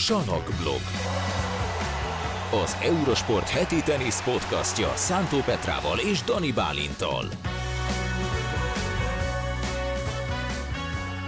Sanokblog. 0.00 0.80
Az 2.62 2.76
Eurosport 2.82 3.48
heti 3.48 3.82
tenisz 3.82 4.22
podcastja 4.22 4.92
Szántó 4.94 5.38
Petrával 5.38 5.98
és 5.98 6.22
Dani 6.22 6.52
Bálintal. 6.52 7.24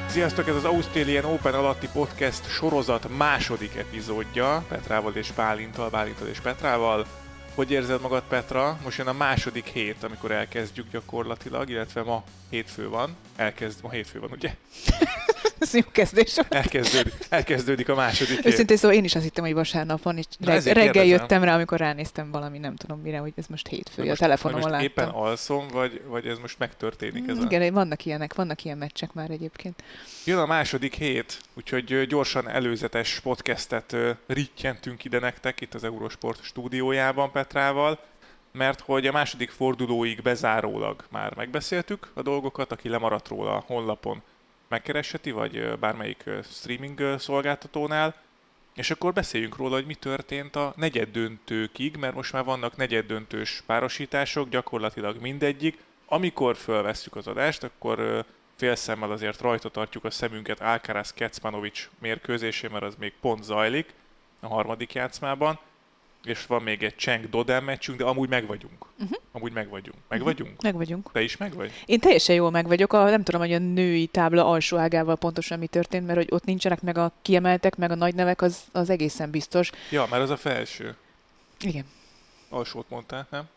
Sziasztok, 0.06 0.48
ez 0.48 0.54
az 0.54 0.64
Australian 0.64 1.24
Open 1.24 1.54
alatti 1.54 1.88
podcast 1.92 2.50
sorozat 2.50 3.16
második 3.16 3.74
epizódja 3.74 4.64
Petrával 4.68 5.12
és 5.14 5.32
Bálintal, 5.32 5.90
Bálintal 5.90 6.28
és 6.28 6.40
Petrával. 6.40 7.06
Hogy 7.54 7.70
érzed 7.70 8.00
magad, 8.00 8.22
Petra? 8.28 8.78
Most 8.84 8.98
jön 8.98 9.06
a 9.06 9.12
második 9.12 9.66
hét, 9.66 10.04
amikor 10.04 10.30
elkezdjük 10.30 10.90
gyakorlatilag, 10.90 11.70
illetve 11.70 12.02
ma 12.02 12.24
hétfő 12.52 12.88
van. 12.88 13.16
Elkezd, 13.36 13.82
ma 13.82 13.90
hétfő 13.90 14.20
van, 14.20 14.30
ugye? 14.30 14.54
Ez 15.58 15.74
jó 15.74 15.80
kezdés. 15.92 16.36
Elkezdődik, 16.48 17.14
elkezdődik 17.28 17.88
a 17.88 17.94
második 17.94 18.34
hét. 18.36 18.46
Őszintén 18.46 18.76
szóval 18.76 18.96
én 18.96 19.04
is 19.04 19.14
azt 19.14 19.24
hittem, 19.24 19.44
hogy 19.44 19.52
vasárnap 19.54 20.02
van, 20.02 20.18
és 20.18 20.24
Na, 20.38 20.46
reg- 20.46 20.64
reggel 20.64 20.82
kérdezem. 20.82 21.08
jöttem 21.08 21.44
rá, 21.44 21.54
amikor 21.54 21.78
ránéztem 21.78 22.30
valami, 22.30 22.58
nem 22.58 22.76
tudom 22.76 23.00
mire, 23.00 23.18
hogy 23.18 23.32
ez 23.36 23.46
most 23.46 23.68
hétfő, 23.68 24.10
a 24.10 24.16
telefonomon 24.16 24.70
most 24.70 24.72
láttam. 24.72 25.04
éppen 25.04 25.08
alszom, 25.08 25.68
vagy, 25.68 26.02
vagy 26.06 26.26
ez 26.26 26.38
most 26.38 26.58
megtörténik? 26.58 27.28
Ez 27.28 27.38
a... 27.38 27.42
Igen, 27.42 27.72
vannak 27.74 28.04
ilyenek, 28.04 28.34
vannak 28.34 28.64
ilyen 28.64 28.78
meccsek 28.78 29.12
már 29.12 29.30
egyébként. 29.30 29.82
Jön 30.24 30.38
a 30.38 30.46
második 30.46 30.94
hét, 30.94 31.38
úgyhogy 31.54 32.06
gyorsan 32.06 32.48
előzetes 32.48 33.20
podcastet 33.20 33.96
rittyentünk 34.26 35.04
ide 35.04 35.18
nektek 35.18 35.60
itt 35.60 35.74
az 35.74 35.84
Eurosport 35.84 36.42
stúdiójában 36.44 37.30
Petrával, 37.32 37.98
mert 38.52 38.80
hogy 38.80 39.06
a 39.06 39.12
második 39.12 39.50
fordulóig 39.50 40.22
bezárólag 40.22 41.04
már 41.10 41.34
megbeszéltük 41.34 42.10
a 42.14 42.22
dolgokat, 42.22 42.72
aki 42.72 42.88
lemaradt 42.88 43.28
róla 43.28 43.56
a 43.56 43.64
honlapon 43.66 44.22
megkeresheti, 44.68 45.30
vagy 45.30 45.78
bármelyik 45.78 46.24
streaming 46.42 47.14
szolgáltatónál, 47.18 48.14
és 48.74 48.90
akkor 48.90 49.12
beszéljünk 49.12 49.56
róla, 49.56 49.74
hogy 49.74 49.86
mi 49.86 49.94
történt 49.94 50.56
a 50.56 50.72
negyeddöntőkig, 50.76 51.96
mert 51.96 52.14
most 52.14 52.32
már 52.32 52.44
vannak 52.44 52.76
negyeddöntős 52.76 53.62
párosítások, 53.66 54.48
gyakorlatilag 54.48 55.20
mindegyik. 55.20 55.78
Amikor 56.06 56.56
fölvesszük 56.56 57.16
az 57.16 57.26
adást, 57.26 57.62
akkor 57.62 58.24
félszemmel 58.56 59.10
azért 59.10 59.40
rajta 59.40 59.68
tartjuk 59.68 60.04
a 60.04 60.10
szemünket 60.10 60.60
Alcaraz 60.60 61.12
Kecmanovics 61.12 61.90
mérkőzésén, 61.98 62.70
mert 62.70 62.84
az 62.84 62.94
még 62.98 63.12
pont 63.20 63.42
zajlik 63.42 63.94
a 64.40 64.46
harmadik 64.46 64.92
játszmában, 64.92 65.58
és 66.24 66.46
van 66.46 66.62
még 66.62 66.82
egy 66.82 66.96
Cseng 66.96 67.28
Dodem 67.30 67.64
meccsünk, 67.64 67.98
de 67.98 68.04
amúgy 68.04 68.28
meg 68.28 68.46
vagyunk. 68.46 68.86
Uh-huh. 68.98 69.18
Amúgy 69.32 69.52
meg 69.52 69.68
vagyunk. 69.68 69.96
Meg 70.08 70.22
vagyunk? 70.22 70.62
Meg 70.62 70.74
vagyunk. 70.74 71.12
Te 71.12 71.22
is 71.22 71.36
meg 71.36 71.54
vagy? 71.54 71.72
Én 71.86 72.00
teljesen 72.00 72.34
jól 72.34 72.50
meg 72.50 72.66
vagyok, 72.66 72.92
a, 72.92 73.10
nem 73.10 73.22
tudom, 73.22 73.40
hogy 73.40 73.52
a 73.52 73.58
női 73.58 74.06
tábla 74.06 74.46
alsó 74.46 74.76
ágával 74.76 75.16
pontosan 75.16 75.58
mi 75.58 75.66
történt, 75.66 76.06
mert 76.06 76.18
hogy 76.18 76.28
ott 76.30 76.44
nincsenek 76.44 76.82
meg 76.82 76.98
a 76.98 77.12
kiemeltek, 77.22 77.76
meg 77.76 77.90
a 77.90 77.94
nagy 77.94 78.14
nevek, 78.14 78.42
az, 78.42 78.60
az 78.72 78.90
egészen 78.90 79.30
biztos. 79.30 79.70
Ja, 79.90 80.06
mert 80.10 80.22
az 80.22 80.30
a 80.30 80.36
felső. 80.36 80.96
Igen, 81.60 81.84
Alsót 82.48 82.90
mondtál, 82.90 83.26
nem? 83.30 83.48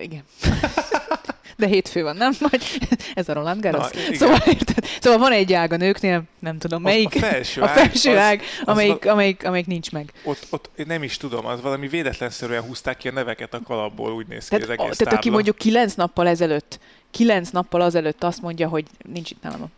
igen. 0.00 0.24
De 1.56 1.66
hétfő 1.66 2.02
van, 2.02 2.16
nem? 2.16 2.32
Vagy 2.38 2.62
ez 3.14 3.28
a 3.28 3.32
Roland 3.32 3.60
Garros. 3.60 3.90
Na, 3.92 4.14
szóval, 4.14 4.38
érted? 4.46 4.84
szóval 5.00 5.18
van 5.18 5.32
egy 5.32 5.52
ág 5.52 5.72
a 5.72 5.76
nőknél, 5.76 6.22
nem 6.38 6.58
tudom 6.58 6.82
melyik. 6.82 7.14
A 7.14 7.18
felső 7.18 7.60
a 7.60 7.66
ág, 7.68 7.76
felső 7.76 8.10
az- 8.10 8.16
ág, 8.16 8.40
az 8.40 8.68
amelyik, 8.68 9.06
amelyik, 9.06 9.44
amelyik 9.46 9.66
nincs 9.66 9.90
meg. 9.92 10.12
Ott, 10.24 10.46
ott 10.50 10.70
én 10.76 10.86
nem 10.86 11.02
is 11.02 11.16
tudom, 11.16 11.46
az 11.46 11.60
valami 11.60 11.88
véletlenszerűen 11.88 12.62
húzták 12.62 12.96
ki 12.96 13.08
a 13.08 13.12
neveket 13.12 13.54
a 13.54 13.60
kalapból, 13.62 14.12
úgy 14.12 14.26
néz 14.26 14.48
ki 14.48 14.48
Tehát, 14.48 14.62
az 14.64 14.68
a, 14.68 14.72
egész 14.72 14.96
tehát 14.96 15.12
aki 15.12 15.22
tábla. 15.22 15.32
mondjuk 15.32 15.56
kilenc 15.56 15.94
nappal 15.94 16.26
ezelőtt, 16.28 16.78
kilenc 17.10 17.50
nappal 17.50 17.80
azelőtt 17.80 18.24
azt 18.24 18.42
mondja, 18.42 18.68
hogy 18.68 18.84
nincs 19.12 19.30
itt 19.30 19.42
nálam 19.42 19.62
a, 19.62 19.68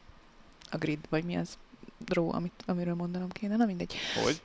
a 0.71 0.77
grid, 0.77 0.99
vagy 1.09 1.25
mi 1.25 1.37
az 1.37 1.49
draw, 1.99 2.35
amit, 2.35 2.53
amiről 2.67 2.95
mondanom 2.95 3.29
kéne, 3.31 3.57
na 3.57 3.65
mindegy. 3.65 3.95
Hogy? 4.25 4.41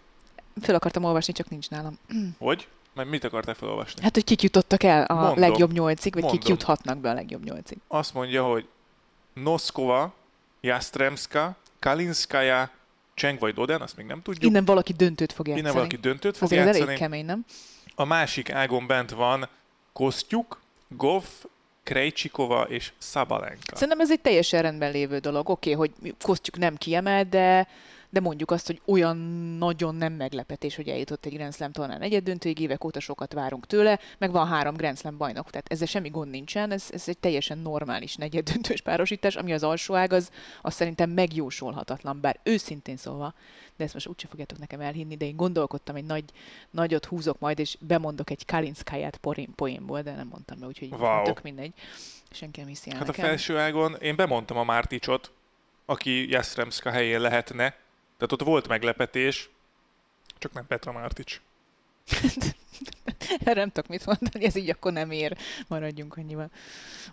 Föl 0.62 0.76
akartam 0.76 1.04
olvasni, 1.04 1.34
csak 1.34 1.50
nincs 1.50 1.70
nálam. 1.70 1.98
Hogy? 2.40 2.68
Mert 2.94 3.10
mit 3.10 3.24
akartál 3.24 3.54
felolvasni? 3.54 4.02
Hát, 4.02 4.14
hogy 4.14 4.24
kik 4.24 4.42
jutottak 4.42 4.84
el 4.84 5.04
a 5.04 5.14
Mondom. 5.14 5.40
legjobb 5.40 5.72
nyolcig, 5.72 6.14
vagy 6.14 6.24
kik 6.24 6.32
Mondom. 6.32 6.52
juthatnak 6.52 6.98
be 6.98 7.10
a 7.10 7.14
legjobb 7.14 7.44
nyolcig. 7.44 7.78
Azt 7.88 8.14
mondja, 8.14 8.44
hogy 8.44 8.68
Noskova, 9.34 10.14
Jastremska, 10.62 11.56
Kalinskaya, 11.80 12.70
Cseng 13.14 13.40
vagy 13.40 13.54
Doden, 13.54 13.82
azt 13.82 13.98
még 13.98 14.06
nem 14.06 14.22
tudjuk. 14.22 14.44
Innen 14.44 14.66
valaki 14.66 14.94
döntőt 14.94 15.34
fog 15.34 15.48
játszani. 15.48 15.68
Innen 15.68 15.82
valaki 15.82 16.02
döntőt 16.02 16.38
fog 16.38 16.44
Azért 16.52 16.66
játszani. 16.66 16.86
elég 16.86 16.98
kemény, 16.98 17.26
nem? 17.26 17.46
A 17.96 18.06
másik 18.06 18.52
ágon 18.52 18.88
bent 18.88 19.10
van 19.12 19.48
Kostyuk, 19.94 20.60
Goff, 20.88 21.26
Krejcsikova 21.84 22.64
és 22.64 22.92
Szabalenka. 22.98 23.74
Szerintem 23.74 24.00
ez 24.00 24.12
egy 24.12 24.22
teljesen 24.22 24.62
rendben 24.62 24.92
lévő 24.92 25.18
dolog. 25.18 25.50
Oké, 25.50 25.74
okay, 25.74 25.90
hogy 26.02 26.16
Kosztjuk 26.22 26.58
nem 26.58 26.76
kiemel, 26.76 27.24
de, 27.24 27.68
de 28.14 28.20
mondjuk 28.20 28.52
azt, 28.52 28.68
hogy 28.68 28.82
olyan 28.86 29.18
nagyon 29.58 29.96
nem 29.96 30.14
meglepetés, 30.14 30.76
hogy 30.76 30.88
eljutott 30.88 31.26
egy 31.26 31.34
Grand 31.34 31.54
Slam 31.54 31.72
tornán 31.72 32.02
egyed 32.02 32.24
döntőig, 32.24 32.60
évek 32.60 32.84
óta 32.84 33.00
sokat 33.00 33.34
várunk 33.34 33.68
tőle, 33.68 34.00
meg 34.18 34.32
van 34.32 34.48
három 34.48 34.76
Grand 34.76 34.98
Slam 34.98 35.18
bajnok, 35.18 35.50
tehát 35.50 35.72
ezzel 35.72 35.88
semmi 35.88 36.10
gond 36.10 36.30
nincsen, 36.30 36.72
ez, 36.72 36.86
ez 36.92 37.04
egy 37.08 37.18
teljesen 37.18 37.58
normális 37.58 38.16
negyed 38.16 38.50
döntős 38.50 38.82
párosítás, 38.82 39.36
ami 39.36 39.54
az 39.54 39.64
alsó 39.64 39.96
ág, 39.96 40.14
az, 40.14 40.32
az 40.62 40.74
szerintem 40.74 41.10
megjósolhatatlan, 41.10 42.20
bár 42.22 42.40
őszintén 42.44 42.98
szólva, 42.98 43.34
de 43.78 43.84
ezt 43.84 43.94
most 43.94 44.08
úgyse 44.08 44.28
fogjátok 44.28 44.58
nekem 44.60 44.82
elhinni, 44.82 45.18
de 45.18 45.26
én 45.26 45.36
gondolkodtam, 45.36 45.96
egy 45.96 46.06
nagy, 46.06 46.24
nagyot 46.70 47.06
húzok 47.06 47.40
majd, 47.40 47.60
és 47.60 47.78
bemondok 47.80 48.30
egy 48.30 48.46
Kalinszkáját 48.46 49.18
poén- 49.18 49.56
poénból, 49.56 50.02
de 50.02 50.16
nem 50.16 50.28
mondtam 50.28 50.60
be, 50.60 50.66
úgyhogy 50.66 50.90
Wow. 51.00 51.24
tök 51.24 51.42
mindegy. 51.42 51.74
Senki 52.32 52.60
nem 52.60 52.70
hiszi 52.70 52.90
el 52.90 52.96
Hát 52.98 53.04
a 53.04 53.12
nekem. 53.12 53.26
felső 53.26 53.58
ágon 53.58 53.96
én 53.96 54.16
bemondtam 54.16 54.58
a 54.58 54.64
Márticsot, 54.64 55.32
aki 55.86 56.30
Jastremska 56.30 56.90
helyén 56.92 57.20
lehetne. 57.22 57.76
Tehát 58.22 58.42
ott 58.42 58.48
volt 58.48 58.68
meglepetés, 58.68 59.50
csak 60.38 60.54
nem 60.54 60.68
Petra 60.68 60.92
Mártics. 60.92 61.42
Erre 63.44 63.60
nem 63.62 63.70
tudok 63.70 63.90
mit 63.90 64.06
mondani, 64.06 64.46
ez 64.46 64.56
így 64.56 64.70
akkor 64.70 64.92
nem 64.92 65.12
ér. 65.12 65.38
Maradjunk 65.68 66.18
annyival. 66.18 66.50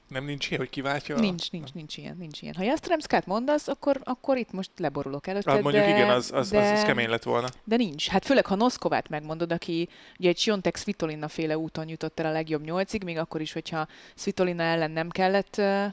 Nem 0.09 0.25
nincs 0.25 0.49
ilyen, 0.49 0.61
hogy 0.61 0.71
kiváltja? 0.71 1.19
Nincs, 1.19 1.51
nincs, 1.51 1.73
nincs 1.73 1.97
ilyen, 1.97 2.17
nincs 2.17 2.43
ilyen. 2.43 2.55
Ha 2.55 2.63
Jastremskát 2.63 3.27
mondasz, 3.27 3.69
akkor, 3.69 4.01
akkor 4.05 4.37
itt 4.37 4.53
most 4.53 4.71
leborulok 4.77 5.27
előtte, 5.27 5.51
Hát 5.51 5.63
mondjuk 5.63 5.85
de, 5.85 5.91
igen, 5.91 6.11
az, 6.11 6.33
az, 6.33 6.51
de, 6.51 6.59
az, 6.59 6.79
az 6.79 6.85
kemény 6.85 7.09
lett 7.09 7.23
volna. 7.23 7.49
De 7.65 7.77
nincs. 7.77 8.09
Hát 8.09 8.25
főleg, 8.25 8.47
ha 8.47 8.55
Noszkovát 8.55 9.09
megmondod, 9.09 9.53
aki 9.53 9.89
ugye 10.19 10.29
egy 10.29 10.39
Siontek 10.39 10.77
Svitolina 10.77 11.29
féle 11.29 11.59
úton 11.59 11.89
jutott 11.89 12.21
el 12.21 12.27
a 12.27 12.33
legjobb 12.33 12.65
nyolcig, 12.65 13.05
még 13.05 13.19
akkor 13.19 13.41
is, 13.41 13.53
hogyha 13.53 13.89
Svitolina 14.15 14.63
ellen 14.63 14.91
nem 14.91 15.09
kellett 15.09 15.59
ö, 15.59 15.87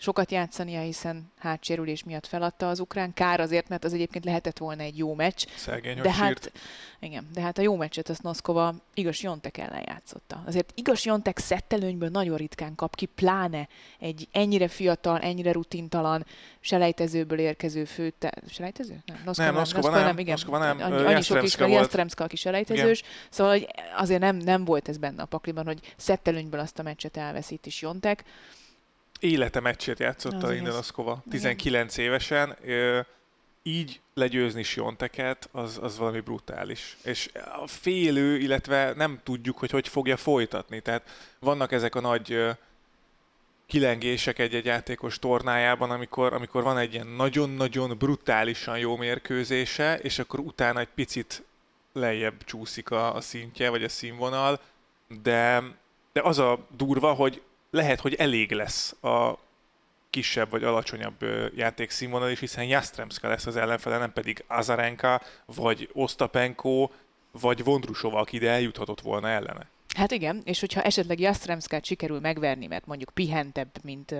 sokat 0.00 0.30
játszania, 0.30 0.80
hiszen 0.80 1.32
hátsérülés 1.38 2.04
miatt 2.04 2.26
feladta 2.26 2.68
az 2.68 2.80
ukrán. 2.80 3.14
Kár 3.14 3.40
azért, 3.40 3.68
mert 3.68 3.84
az 3.84 3.92
egyébként 3.92 4.24
lehetett 4.24 4.58
volna 4.58 4.82
egy 4.82 4.98
jó 4.98 5.14
meccs, 5.14 5.46
Szegény, 5.56 5.96
De 5.96 6.02
sírt. 6.02 6.16
hát, 6.16 6.52
igen, 6.98 7.28
de 7.34 7.40
hát 7.40 7.58
a 7.58 7.62
jó 7.62 7.76
meccset 7.76 8.08
azt 8.08 8.22
Noszkova 8.22 8.74
igaz 8.94 9.20
Jontek 9.20 9.58
ellen 9.58 9.84
játszotta. 9.86 10.42
Azért 10.46 10.72
igaz 10.74 11.04
Jontek 11.04 11.38
szettelőnyből 11.38 12.08
nagyon 12.08 12.36
ritkán 12.36 12.74
kap 12.74 12.94
ki, 12.94 13.06
pláne 13.06 13.68
egy 13.98 14.28
ennyire 14.32 14.68
fiatal, 14.68 15.18
ennyire 15.18 15.52
rutintalan, 15.52 16.26
selejtezőből 16.60 17.38
érkező 17.38 17.84
főte... 17.84 18.32
Selejtező? 18.48 19.02
Nem, 19.06 19.22
Noszkova, 19.24 19.50
Noszkova 19.50 20.00
nem, 20.00 20.18
igen. 20.18 20.32
Noszkova 20.32 20.58
nem, 20.58 20.80
Annyi, 20.80 21.04
annyi 21.04 21.22
sok 21.22 21.42
is. 21.42 21.56
Jastremska, 21.56 22.24
aki 22.24 22.36
selejtezős. 22.36 23.02
Szóval 23.30 23.52
hogy 23.52 23.68
azért 23.96 24.20
nem, 24.20 24.36
nem 24.36 24.64
volt 24.64 24.88
ez 24.88 24.96
benne 24.96 25.22
a 25.22 25.26
pakliban, 25.26 25.66
hogy 25.66 25.94
szettelőnyből 25.96 26.60
azt 26.60 26.78
a 26.78 26.82
meccset 26.82 27.16
elveszít 27.16 27.66
is 27.66 27.82
Jontek. 27.82 28.24
Élete 29.20 29.60
meccsét 29.60 29.98
innen 30.24 30.54
igaz. 30.54 30.76
Oszkova. 30.76 31.22
19 31.30 31.96
évesen. 31.96 32.56
Ö, 32.64 33.00
így 33.62 34.00
legyőzni 34.14 34.62
Sionteket, 34.62 35.48
az, 35.52 35.78
az 35.82 35.98
valami 35.98 36.20
brutális. 36.20 36.96
És 37.02 37.30
a 37.62 37.66
félő, 37.66 38.38
illetve 38.38 38.92
nem 38.96 39.20
tudjuk, 39.22 39.58
hogy 39.58 39.70
hogy 39.70 39.88
fogja 39.88 40.16
folytatni. 40.16 40.80
Tehát 40.80 41.34
vannak 41.38 41.72
ezek 41.72 41.94
a 41.94 42.00
nagy 42.00 42.56
kilengések 43.66 44.38
egy-egy 44.38 44.64
játékos 44.64 45.18
tornájában, 45.18 45.90
amikor, 45.90 46.32
amikor 46.32 46.62
van 46.62 46.78
egy 46.78 46.92
ilyen 46.92 47.06
nagyon-nagyon 47.06 47.98
brutálisan 47.98 48.78
jó 48.78 48.96
mérkőzése, 48.96 49.98
és 49.98 50.18
akkor 50.18 50.38
utána 50.38 50.80
egy 50.80 50.88
picit 50.94 51.42
lejjebb 51.92 52.44
csúszik 52.44 52.90
a, 52.90 53.14
a 53.14 53.20
szintje, 53.20 53.70
vagy 53.70 53.84
a 53.84 53.88
színvonal, 53.88 54.60
de, 55.22 55.62
de 56.12 56.20
az 56.22 56.38
a 56.38 56.66
durva, 56.76 57.12
hogy 57.12 57.42
lehet, 57.70 58.00
hogy 58.00 58.14
elég 58.14 58.52
lesz 58.52 59.02
a 59.02 59.38
kisebb 60.10 60.50
vagy 60.50 60.64
alacsonyabb 60.64 61.24
játékszínvonal 61.56 62.30
is, 62.30 62.38
hiszen 62.38 62.64
Jastremska 62.64 63.28
lesz 63.28 63.46
az 63.46 63.56
ellenfele, 63.56 63.98
nem 63.98 64.12
pedig 64.12 64.44
Azarenka, 64.46 65.20
vagy 65.44 65.88
Ostapenko, 65.92 66.90
vagy 67.30 67.64
Vondrusova, 67.64 68.18
aki 68.20 68.36
ide 68.36 68.50
eljuthatott 68.50 69.00
volna 69.00 69.28
ellene. 69.28 69.66
Hát 69.96 70.10
igen, 70.10 70.40
és 70.44 70.60
hogyha 70.60 70.82
esetleg 70.82 71.20
Jastremskát 71.20 71.84
sikerül 71.84 72.20
megverni, 72.20 72.66
mert 72.66 72.86
mondjuk 72.86 73.10
pihentebb, 73.14 73.70
mint, 73.82 74.14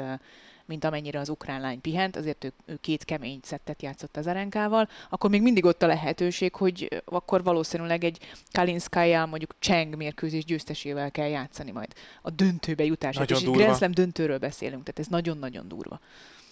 mint 0.70 0.84
amennyire 0.84 1.18
az 1.18 1.28
ukrán 1.28 1.60
lány 1.60 1.80
pihent, 1.80 2.16
azért 2.16 2.44
ő, 2.44 2.52
ő 2.66 2.78
két 2.80 3.04
kemény 3.04 3.40
szettet 3.42 3.82
játszott 3.82 4.16
az 4.16 4.26
Arenkával, 4.26 4.88
akkor 5.08 5.30
még 5.30 5.42
mindig 5.42 5.64
ott 5.64 5.82
a 5.82 5.86
lehetőség, 5.86 6.54
hogy 6.54 7.02
akkor 7.04 7.42
valószínűleg 7.42 8.04
egy 8.04 8.18
Kalinskaya, 8.52 9.26
mondjuk 9.26 9.54
Cseng 9.58 9.96
mérkőzés 9.96 10.44
győztesével 10.44 11.10
kell 11.10 11.28
játszani 11.28 11.70
majd 11.70 11.92
a 12.22 12.30
döntőbe 12.30 12.84
jutását. 12.84 13.28
Nagyon 13.28 13.38
és 13.38 13.44
durva. 13.44 13.76
Grand 13.76 13.94
döntőről 13.94 14.38
beszélünk, 14.38 14.82
tehát 14.82 15.00
ez 15.00 15.06
nagyon-nagyon 15.06 15.68
durva. 15.68 16.00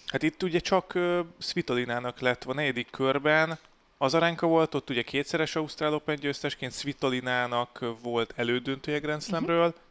Hát 0.05 0.23
itt 0.23 0.43
ugye 0.43 0.59
csak 0.59 0.91
uh, 0.95 1.19
Svitolinának 1.37 2.19
lett 2.19 2.43
a 2.43 2.53
negyedik 2.53 2.89
körben, 2.89 3.59
Azarenka 4.01 4.47
volt, 4.47 4.75
ott 4.75 4.89
ugye 4.89 5.01
kétszeres 5.01 5.55
Ausztrál 5.55 5.93
Open 5.93 6.15
győztesként, 6.15 6.73
Svitolinának 6.73 7.85
volt 8.01 8.33
elődöntője 8.35 8.99
Grand 8.99 9.21
Slamről, 9.21 9.67
uh-huh. 9.67 9.81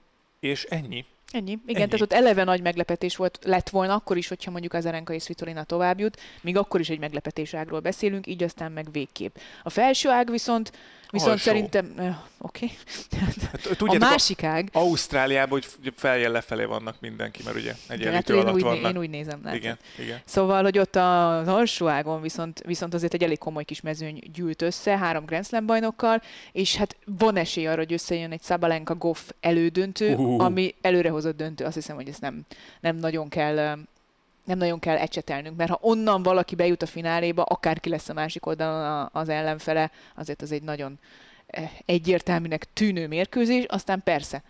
és 0.40 0.64
ennyi. 0.64 1.04
Ennyi. 1.32 1.50
Igen, 1.50 1.62
Ennyi. 1.66 1.74
tehát 1.74 2.00
ott 2.00 2.12
eleve 2.12 2.44
nagy 2.44 2.62
meglepetés 2.62 3.16
volt, 3.16 3.38
lett 3.44 3.68
volna 3.68 3.94
akkor 3.94 4.16
is, 4.16 4.28
hogyha 4.28 4.50
mondjuk 4.50 4.72
az 4.72 4.86
Arenka 4.86 5.12
és 5.12 5.22
Svitolina 5.22 5.64
tovább 5.64 6.00
jut, 6.00 6.20
míg 6.40 6.56
akkor 6.56 6.80
is 6.80 6.90
egy 6.90 6.98
meglepetéságról 6.98 7.80
beszélünk, 7.80 8.26
így 8.26 8.42
aztán 8.42 8.72
meg 8.72 8.92
végképp. 8.92 9.36
A 9.62 9.70
felső 9.70 10.08
ág 10.08 10.30
viszont 10.30 10.72
Viszont 11.10 11.32
Alsó. 11.32 11.44
szerintem, 11.44 11.92
oké. 12.38 12.64
Okay. 12.64 12.76
Hát, 13.20 13.80
a 13.80 13.98
másik 13.98 14.42
ág... 14.42 14.68
Ausztráliában, 14.72 15.60
hogy 15.82 15.92
feljel 15.96 16.30
lefelé 16.30 16.64
vannak 16.64 16.96
mindenki, 17.00 17.42
mert 17.44 17.56
ugye 17.56 17.74
egyenlítő 17.88 18.34
hát 18.34 18.44
alatt 18.44 18.54
úgy, 18.54 18.62
vannak. 18.62 18.92
Én 18.92 18.98
úgy 18.98 19.10
nézem, 19.10 19.40
látod. 19.42 19.58
Igen, 19.58 19.78
igen. 19.98 20.20
Szóval, 20.24 20.62
hogy 20.62 20.78
ott 20.78 20.96
az 20.96 21.48
alsó 21.48 21.86
ágon 21.86 22.20
viszont, 22.20 22.62
viszont 22.66 22.94
azért 22.94 23.14
egy 23.14 23.22
elég 23.22 23.38
komoly 23.38 23.64
kis 23.64 23.80
mezőny 23.80 24.20
gyűlt 24.32 24.62
össze, 24.62 24.98
három 24.98 25.24
Grand 25.24 25.46
Slam 25.46 25.66
bajnokkal, 25.66 26.22
és 26.52 26.76
hát 26.76 26.96
van 27.04 27.36
esély 27.36 27.66
arra, 27.66 27.78
hogy 27.78 27.92
összejön 27.92 28.32
egy 28.32 28.42
Szabalenka 28.42 28.94
Goff 28.94 29.28
elődöntő, 29.40 30.14
uh. 30.14 30.44
ami 30.44 30.74
előrehozott 30.80 31.36
döntő. 31.36 31.64
Azt 31.64 31.74
hiszem, 31.74 31.96
hogy 31.96 32.08
ezt 32.08 32.20
nem, 32.20 32.40
nem 32.80 32.96
nagyon 32.96 33.28
kell 33.28 33.78
nem 34.48 34.58
nagyon 34.58 34.78
kell 34.78 34.96
ecsetelnünk, 34.96 35.56
mert 35.56 35.70
ha 35.70 35.78
onnan 35.80 36.22
valaki 36.22 36.54
bejut 36.54 36.82
a 36.82 36.86
fináléba, 36.86 37.42
akárki 37.42 37.88
lesz 37.88 38.08
a 38.08 38.12
másik 38.12 38.46
oldalon 38.46 39.08
az 39.12 39.28
ellenfele, 39.28 39.90
azért 40.14 40.42
az 40.42 40.52
egy 40.52 40.62
nagyon 40.62 40.98
eh, 41.46 41.70
egyértelműnek 41.84 42.72
tűnő 42.72 43.06
mérkőzés, 43.06 43.64
aztán 43.68 44.02
persze, 44.04 44.42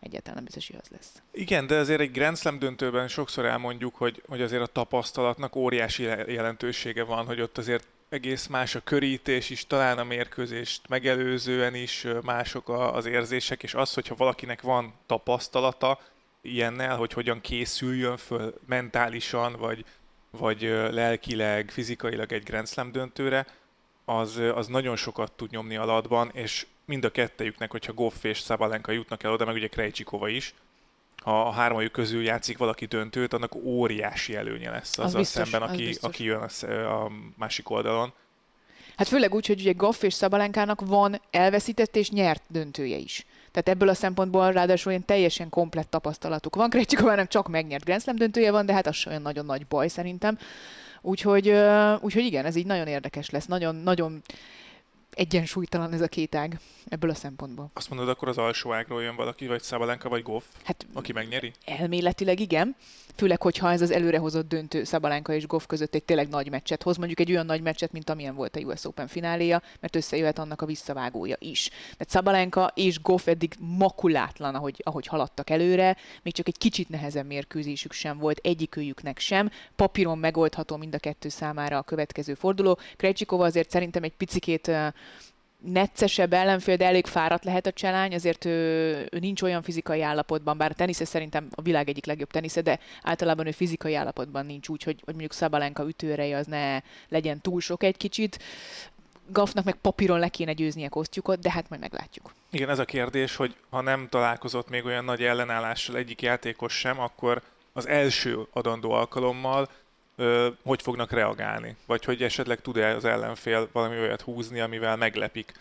egyáltalán 0.00 0.34
nem 0.34 0.44
biztos, 0.44 0.66
hogy 0.66 0.80
az 0.82 0.88
lesz. 0.90 1.22
Igen, 1.32 1.66
de 1.66 1.76
azért 1.76 2.00
egy 2.00 2.12
Grand 2.12 2.36
Slam 2.36 2.58
döntőben 2.58 3.08
sokszor 3.08 3.44
elmondjuk, 3.44 3.94
hogy, 3.94 4.22
hogy 4.28 4.42
azért 4.42 4.62
a 4.62 4.66
tapasztalatnak 4.66 5.56
óriási 5.56 6.02
jelentősége 6.02 7.04
van, 7.04 7.26
hogy 7.26 7.40
ott 7.40 7.58
azért 7.58 7.86
egész 8.08 8.46
más 8.46 8.74
a 8.74 8.80
körítés 8.80 9.50
is, 9.50 9.66
talán 9.66 9.98
a 9.98 10.04
mérkőzést 10.04 10.88
megelőzően 10.88 11.74
is 11.74 12.06
mások 12.22 12.68
az 12.68 13.06
érzések, 13.06 13.62
és 13.62 13.74
az, 13.74 13.94
hogyha 13.94 14.14
valakinek 14.14 14.62
van 14.62 14.94
tapasztalata, 15.06 15.98
ilyennel, 16.52 16.96
hogy 16.96 17.12
hogyan 17.12 17.40
készüljön 17.40 18.16
föl 18.16 18.54
mentálisan, 18.66 19.56
vagy, 19.58 19.84
vagy 20.30 20.60
lelkileg, 20.90 21.70
fizikailag 21.70 22.32
egy 22.32 22.42
Grand 22.42 22.68
Slam 22.68 22.92
döntőre, 22.92 23.46
az, 24.04 24.40
az 24.54 24.66
nagyon 24.66 24.96
sokat 24.96 25.32
tud 25.32 25.50
nyomni 25.50 25.76
alatban, 25.76 26.30
és 26.32 26.66
mind 26.84 27.04
a 27.04 27.10
kettejüknek, 27.10 27.70
hogyha 27.70 27.92
Goff 27.92 28.24
és 28.24 28.38
Szabalenka 28.38 28.92
jutnak 28.92 29.22
el 29.22 29.32
oda, 29.32 29.44
meg 29.44 29.54
ugye 29.54 29.68
Krejcsikova 29.68 30.28
is, 30.28 30.54
ha 31.22 31.46
a 31.46 31.50
hármajuk 31.50 31.92
közül 31.92 32.22
játszik 32.22 32.58
valaki 32.58 32.86
döntőt, 32.86 33.32
annak 33.32 33.54
óriási 33.54 34.34
előnye 34.34 34.70
lesz 34.70 34.98
azzal 34.98 35.04
az 35.04 35.14
biztos, 35.14 35.48
szemben, 35.48 35.68
aki, 35.68 35.88
az 35.88 35.98
aki 36.00 36.24
jön 36.24 36.40
a, 36.40 36.64
a 37.04 37.10
másik 37.36 37.70
oldalon. 37.70 38.12
Hát 38.96 39.08
főleg 39.08 39.34
úgy, 39.34 39.46
hogy 39.46 39.60
ugye 39.60 39.72
Goff 39.72 40.02
és 40.02 40.14
Szabalenkának 40.14 40.80
van 40.80 41.20
elveszített 41.30 41.96
és 41.96 42.10
nyert 42.10 42.42
döntője 42.46 42.96
is. 42.96 43.26
Tehát 43.62 43.80
ebből 43.80 43.88
a 43.88 43.94
szempontból 43.94 44.52
ráadásul 44.52 44.90
olyan 44.90 45.04
teljesen 45.04 45.48
komplett 45.48 45.90
tapasztalatuk 45.90 46.56
van. 46.56 46.70
Krejcsikovának 46.70 47.28
csak 47.28 47.48
megnyert 47.48 47.84
Grand 47.84 48.00
Slam 48.00 48.16
döntője 48.16 48.50
van, 48.50 48.66
de 48.66 48.72
hát 48.72 48.86
az 48.86 49.04
olyan 49.06 49.22
nagyon 49.22 49.44
nagy 49.44 49.66
baj 49.66 49.88
szerintem. 49.88 50.38
Úgyhogy, 51.00 51.54
úgyhogy 52.00 52.24
igen, 52.24 52.44
ez 52.44 52.56
így 52.56 52.66
nagyon 52.66 52.86
érdekes 52.86 53.30
lesz. 53.30 53.46
Nagyon, 53.46 53.74
nagyon 53.74 54.22
egyensúlytalan 55.10 55.92
ez 55.92 56.00
a 56.00 56.08
két 56.08 56.34
ág 56.34 56.58
ebből 56.88 57.10
a 57.10 57.14
szempontból. 57.14 57.70
Azt 57.74 57.88
mondod, 57.88 58.08
akkor 58.08 58.28
az 58.28 58.38
alsó 58.38 58.72
ágról 58.72 59.02
jön 59.02 59.16
valaki, 59.16 59.46
vagy 59.46 59.62
Szabalenka, 59.62 60.08
vagy 60.08 60.22
Goff, 60.22 60.44
hát, 60.64 60.86
aki 60.92 61.12
megnyeri? 61.12 61.52
Elméletileg 61.64 62.40
igen, 62.40 62.76
főleg, 63.16 63.42
hogyha 63.42 63.70
ez 63.70 63.82
az 63.82 63.90
előrehozott 63.90 64.48
döntő 64.48 64.84
Szabalenka 64.84 65.32
és 65.32 65.46
Goff 65.46 65.66
között 65.66 65.94
egy 65.94 66.04
tényleg 66.04 66.28
nagy 66.28 66.50
meccset 66.50 66.82
hoz, 66.82 66.96
mondjuk 66.96 67.20
egy 67.20 67.30
olyan 67.30 67.46
nagy 67.46 67.62
meccset, 67.62 67.92
mint 67.92 68.10
amilyen 68.10 68.34
volt 68.34 68.56
a 68.56 68.60
US 68.60 68.84
Open 68.84 69.06
fináléja, 69.06 69.62
mert 69.80 69.96
összejöhet 69.96 70.38
annak 70.38 70.62
a 70.62 70.66
visszavágója 70.66 71.36
is. 71.38 71.70
Mert 71.98 72.10
Szabalenka 72.10 72.72
és 72.74 73.00
Goff 73.00 73.26
eddig 73.26 73.54
makulátlan, 73.58 74.54
ahogy, 74.54 74.82
ahogy 74.84 75.06
haladtak 75.06 75.50
előre, 75.50 75.96
még 76.22 76.32
csak 76.32 76.48
egy 76.48 76.58
kicsit 76.58 76.88
nehezebb 76.88 77.26
mérkőzésük 77.26 77.92
sem 77.92 78.18
volt, 78.18 78.38
egyikőjüknek 78.42 79.18
sem. 79.18 79.50
Papíron 79.76 80.18
megoldható 80.18 80.76
mind 80.76 80.94
a 80.94 80.98
kettő 80.98 81.28
számára 81.28 81.78
a 81.78 81.82
következő 81.82 82.34
forduló. 82.34 82.78
Krejcsikova 82.96 83.44
azért 83.44 83.70
szerintem 83.70 84.02
egy 84.02 84.14
picikét 84.16 84.70
neccesebb 85.58 86.32
ellenfél, 86.32 86.76
de 86.76 86.84
elég 86.84 87.06
fáradt 87.06 87.44
lehet 87.44 87.66
a 87.66 87.72
cselány, 87.72 88.14
azért 88.14 88.44
ő, 88.44 88.50
ő 89.10 89.18
nincs 89.18 89.42
olyan 89.42 89.62
fizikai 89.62 90.02
állapotban, 90.02 90.56
bár 90.56 90.70
a 90.70 90.74
tenisze 90.74 91.04
szerintem 91.04 91.48
a 91.54 91.62
világ 91.62 91.88
egyik 91.88 92.06
legjobb 92.06 92.30
tenisze, 92.30 92.60
de 92.60 92.78
általában 93.02 93.46
ő 93.46 93.50
fizikai 93.50 93.94
állapotban 93.94 94.46
nincs 94.46 94.68
úgy, 94.68 94.82
hogy, 94.82 95.00
hogy 95.04 95.14
mondjuk 95.14 95.32
Szabalenka 95.32 95.88
ütőreje 95.88 96.36
az 96.36 96.46
ne 96.46 96.80
legyen 97.08 97.40
túl 97.40 97.60
sok 97.60 97.82
egy 97.82 97.96
kicsit. 97.96 98.38
Gaffnak 99.30 99.64
meg 99.64 99.74
papíron 99.74 100.18
le 100.18 100.28
kéne 100.28 100.52
győznie 100.52 100.88
Kosztjukot, 100.88 101.38
de 101.38 101.50
hát 101.50 101.68
majd 101.68 101.80
meglátjuk. 101.80 102.34
Igen, 102.50 102.68
ez 102.68 102.78
a 102.78 102.84
kérdés, 102.84 103.36
hogy 103.36 103.54
ha 103.70 103.80
nem 103.80 104.08
találkozott 104.10 104.68
még 104.68 104.84
olyan 104.84 105.04
nagy 105.04 105.22
ellenállással 105.22 105.96
egyik 105.96 106.22
játékos 106.22 106.78
sem, 106.78 107.00
akkor 107.00 107.42
az 107.72 107.86
első 107.86 108.46
adandó 108.52 108.90
alkalommal 108.90 109.68
hogy 110.62 110.82
fognak 110.82 111.10
reagálni, 111.10 111.76
vagy 111.86 112.04
hogy 112.04 112.22
esetleg 112.22 112.60
tud-e 112.60 112.94
az 112.94 113.04
ellenfél 113.04 113.68
valami 113.72 113.98
olyat 113.98 114.20
húzni, 114.20 114.60
amivel 114.60 114.96
meglepik 114.96 115.52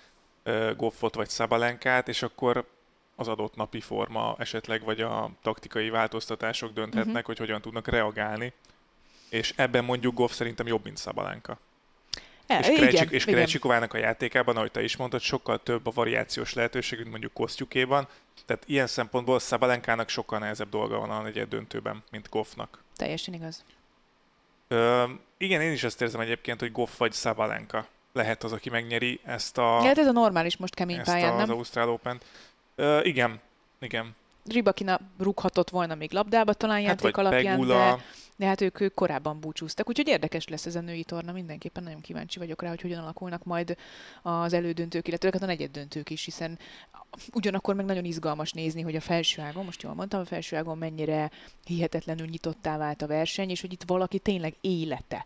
Goffot 0.75 1.15
vagy 1.15 1.30
Szabalenkát, 1.30 2.07
és 2.07 2.21
akkor 2.21 2.65
az 3.15 3.27
adott 3.27 3.56
napi 3.56 3.80
forma 3.80 4.36
esetleg, 4.38 4.83
vagy 4.83 5.01
a 5.01 5.30
taktikai 5.42 5.89
változtatások 5.89 6.74
dönthetnek, 6.74 7.07
uh-huh. 7.07 7.25
hogy 7.25 7.38
hogyan 7.38 7.62
tudnak 7.62 7.88
reagálni. 7.88 8.54
És 9.30 9.54
ebben 9.56 9.83
mondjuk 9.83 10.13
Goff 10.13 10.31
szerintem 10.31 10.68
jobb, 10.68 10.83
mint 10.83 10.98
Szabalenka. 10.98 11.59
Ja, 12.48 12.59
és, 12.59 12.68
Krejcsik, 12.68 13.09
és 13.09 13.25
Krejcsikovának 13.25 13.94
a 13.94 13.98
játékában, 13.98 14.57
ahogy 14.57 14.71
te 14.71 14.83
is 14.83 14.95
mondtad, 14.95 15.21
sokkal 15.21 15.63
több 15.63 15.88
a 15.88 15.92
variációs 15.92 16.54
lehetőség, 16.54 16.98
mint 16.98 17.09
mondjuk 17.09 17.33
Kosztjukéban. 17.33 18.07
Tehát 18.45 18.63
ilyen 18.65 18.88
szempontból 18.88 19.39
Szabalenkának 19.39 20.09
sokkal 20.09 20.39
nehezebb 20.39 20.69
dolga 20.69 21.00
van 21.00 21.09
a 21.09 21.21
negyed 21.21 21.50
döntőben, 21.50 22.04
mint 22.12 22.30
Goffnak. 22.30 22.83
Teljesen 22.95 23.33
igaz. 23.33 23.63
Ö, 24.67 25.03
igen, 25.37 25.61
én 25.61 25.71
is 25.71 25.83
azt 25.83 26.01
érzem 26.01 26.21
egyébként, 26.21 26.59
hogy 26.59 26.71
Goff 26.71 26.97
vagy 26.97 27.11
Szabalenka 27.11 27.87
lehet 28.13 28.43
az, 28.43 28.51
aki 28.51 28.69
megnyeri 28.69 29.19
ezt 29.23 29.57
a... 29.57 29.81
Hát 29.81 29.97
ez 29.97 30.07
a 30.07 30.11
normális 30.11 30.57
most 30.57 30.73
kemény 30.73 31.03
pályán, 31.03 31.33
nem? 31.33 31.41
az 31.41 31.49
Ausztrál 31.49 31.89
Open. 31.89 32.21
Ö, 32.75 32.99
igen, 33.03 33.39
igen. 33.79 34.15
Ribakina 34.47 34.99
rúghatott 35.17 35.69
volna 35.69 35.95
még 35.95 36.11
labdába 36.11 36.53
talán 36.53 36.77
hát 36.77 36.85
játék 36.85 37.17
alapján, 37.17 37.59
Pegula. 37.59 37.95
de, 37.95 38.03
de 38.35 38.45
hát 38.45 38.61
ők, 38.61 38.79
ők 38.79 38.94
korábban 38.94 39.39
búcsúztak. 39.39 39.89
Úgyhogy 39.89 40.07
érdekes 40.07 40.47
lesz 40.47 40.65
ez 40.65 40.75
a 40.75 40.81
női 40.81 41.03
torna, 41.03 41.31
mindenképpen 41.31 41.83
nagyon 41.83 42.01
kíváncsi 42.01 42.39
vagyok 42.39 42.61
rá, 42.61 42.69
hogy 42.69 42.81
hogyan 42.81 43.01
alakulnak 43.01 43.44
majd 43.44 43.77
az 44.21 44.54
elődöntők, 44.54 45.07
illetve 45.07 45.30
hát 45.33 45.42
a 45.42 45.45
negyeddöntők 45.45 46.09
is, 46.09 46.25
hiszen 46.25 46.59
ugyanakkor 47.33 47.75
meg 47.75 47.85
nagyon 47.85 48.06
izgalmas 48.06 48.51
nézni, 48.51 48.81
hogy 48.81 48.95
a 48.95 49.01
felsőágon, 49.01 49.66
most 49.66 49.81
jól 49.81 49.94
mondtam, 49.94 50.19
a 50.19 50.25
felsőágon 50.25 50.77
mennyire 50.77 51.31
hihetetlenül 51.66 52.27
nyitottá 52.27 52.77
vált 52.77 53.01
a 53.01 53.07
verseny, 53.07 53.49
és 53.49 53.61
hogy 53.61 53.71
itt 53.71 53.83
valaki 53.83 54.19
tényleg 54.19 54.56
élete 54.61 55.25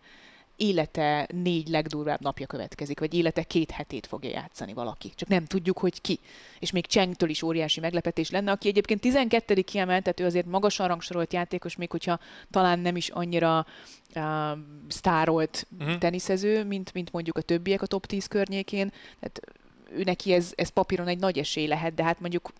élete 0.62 1.28
négy 1.34 1.68
legdurvább 1.68 2.22
napja 2.22 2.48
következik, 2.48 3.00
vagy 3.00 3.14
élete 3.14 3.44
két 3.44 3.72
hetét 3.72 4.08
fogja 4.08 4.30
játszani 4.30 4.74
valaki. 4.74 5.12
Csak 5.16 5.30
nem 5.30 5.46
tudjuk, 5.46 5.78
hogy 5.78 6.02
ki. 6.02 6.20
És 6.60 6.72
még 6.72 6.86
Csengtől 6.86 7.30
is 7.30 7.42
óriási 7.42 7.80
meglepetés 7.80 8.30
lenne, 8.30 8.52
aki 8.52 8.68
egyébként 8.68 9.02
12. 9.02 9.62
kiemelt, 9.62 10.04
tehát 10.04 10.20
ő 10.20 10.26
azért 10.26 10.46
magasan 10.46 10.88
rangsorolt 10.88 11.34
játékos, 11.34 11.76
még 11.76 11.92
hogyha 11.92 12.20
talán 12.50 12.80
nem 12.80 12.96
is 12.96 13.10
annyira 13.10 13.66
uh, 14.16 14.58
sztárolt 14.88 15.68
uh-huh. 15.80 15.98
teniszező, 15.98 16.64
mint, 16.64 16.94
mint 16.94 17.12
mondjuk 17.12 17.38
a 17.38 17.42
többiek 17.42 17.82
a 17.82 17.86
top 17.86 18.06
10 18.06 18.28
környékén. 18.28 18.92
Tehát 19.20 19.42
ő 19.92 20.04
neki 20.04 20.34
ez, 20.34 20.52
ez 20.56 20.70
papíron 20.70 21.08
egy 21.08 21.20
nagy 21.20 21.38
esély 21.38 21.68
lehet, 21.68 21.94
de 21.94 22.04
hát 22.04 22.20
mondjuk 22.20 22.52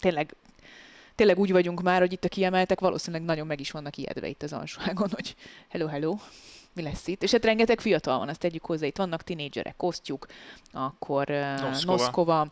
tényleg 0.00 0.34
tényleg 1.14 1.38
úgy 1.38 1.52
vagyunk 1.52 1.82
már, 1.82 2.00
hogy 2.00 2.12
itt 2.12 2.24
a 2.24 2.28
kiemeltek 2.28 2.80
valószínűleg 2.80 3.26
nagyon 3.26 3.46
meg 3.46 3.60
is 3.60 3.70
vannak 3.70 3.96
ijedve 3.96 4.28
itt 4.28 4.42
az 4.42 4.52
alsóágon, 4.52 5.08
hogy 5.10 5.34
hello, 5.68 5.86
hello, 5.86 6.16
mi 6.78 6.84
lesz 6.84 7.06
itt. 7.06 7.22
És 7.22 7.30
hát 7.30 7.44
rengeteg 7.44 7.80
fiatal 7.80 8.18
van, 8.18 8.28
azt 8.28 8.40
tegyük 8.40 8.64
hozzá, 8.64 8.86
itt 8.86 8.96
vannak 8.96 9.22
tinédzserek, 9.22 9.76
Kosztjuk, 9.76 10.26
akkor 10.72 11.30
uh, 11.30 11.84
Noszkova, 11.84 12.46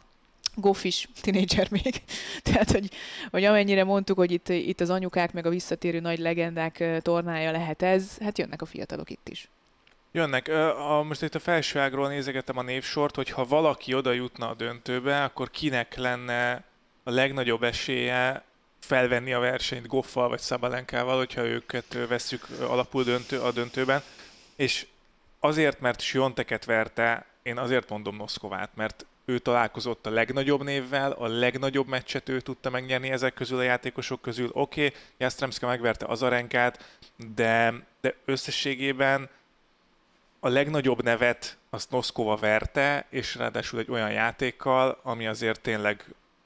Goff 0.55 0.85
is 0.85 1.09
tinédzser 1.21 1.71
még. 1.71 2.03
Tehát, 2.43 2.71
hogy, 2.71 2.91
hogy 3.31 3.45
amennyire 3.45 3.85
mondtuk, 3.85 4.17
hogy 4.17 4.31
itt, 4.31 4.49
itt 4.49 4.81
az 4.81 4.91
anyukák 4.91 5.33
meg 5.33 5.47
a 5.47 5.51
visszatérő 5.51 6.01
nagy 6.01 6.19
legendák 6.19 6.85
tornája 7.03 7.51
lehet 7.51 7.83
ez, 7.83 8.19
hát 8.19 8.39
jönnek 8.39 8.63
a 8.63 8.67
fiatalok 8.67 9.11
itt 9.11 9.29
is. 9.29 9.49
Jönnek. 10.13 10.49
A, 10.49 11.03
most 11.03 11.23
itt 11.23 11.35
a 11.35 11.39
felsőágról 11.39 12.09
nézegetem 12.09 12.59
a 12.59 12.63
névsort, 12.63 13.15
hogy 13.15 13.31
ha 13.31 13.45
valaki 13.45 13.95
oda 13.95 14.13
jutna 14.13 14.49
a 14.49 14.55
döntőbe, 14.55 15.25
akkor 15.25 15.51
kinek 15.51 15.97
lenne 15.97 16.65
a 17.03 17.11
legnagyobb 17.11 17.63
esélye 17.63 18.45
felvenni 18.87 19.33
a 19.33 19.39
versenyt 19.39 19.87
Goffal 19.87 20.29
vagy 20.29 20.39
Szabalenkával, 20.39 21.17
hogyha 21.17 21.45
őket 21.45 22.07
vesszük 22.09 22.47
alapul 22.61 23.05
döntő, 23.05 23.41
a 23.41 23.53
döntőben. 23.53 24.03
És 24.57 24.87
azért, 25.41 25.81
mert 25.81 26.01
Sionteket 26.01 26.65
verte, 26.65 27.27
én 27.43 27.59
azért 27.59 27.89
mondom 27.89 28.17
Noszkovát, 28.17 28.71
mert 28.75 29.07
ő 29.25 29.39
találkozott 29.39 30.07
a 30.07 30.11
legnagyobb 30.11 30.63
névvel, 30.63 31.13
a 31.13 31.27
legnagyobb 31.27 31.87
meccset 31.87 32.29
ő 32.29 32.41
tudta 32.41 32.71
megnyerni 32.71 33.11
ezek 33.11 33.35
közül 33.35 33.59
a 33.59 33.63
játékosok 33.63 34.23
közül. 34.23 34.51
Oké, 34.53 34.87
okay, 34.87 34.99
Jastremska 35.19 35.67
megverte 35.67 36.07
Azarenkát, 36.07 36.99
de, 37.35 37.75
de 38.01 38.15
összességében 38.25 39.29
a 40.41 40.49
legnagyobb 40.49 41.03
nevet 41.03 41.59
azt 41.71 41.91
Noszkova 41.91 42.37
verte, 42.37 43.07
és 43.11 43.35
ráadásul 43.35 43.79
egy 43.79 43.91
olyan 43.91 44.13
játékkal, 44.13 45.01
ami 45.03 45.27
azért 45.27 45.61
tényleg 45.61 46.05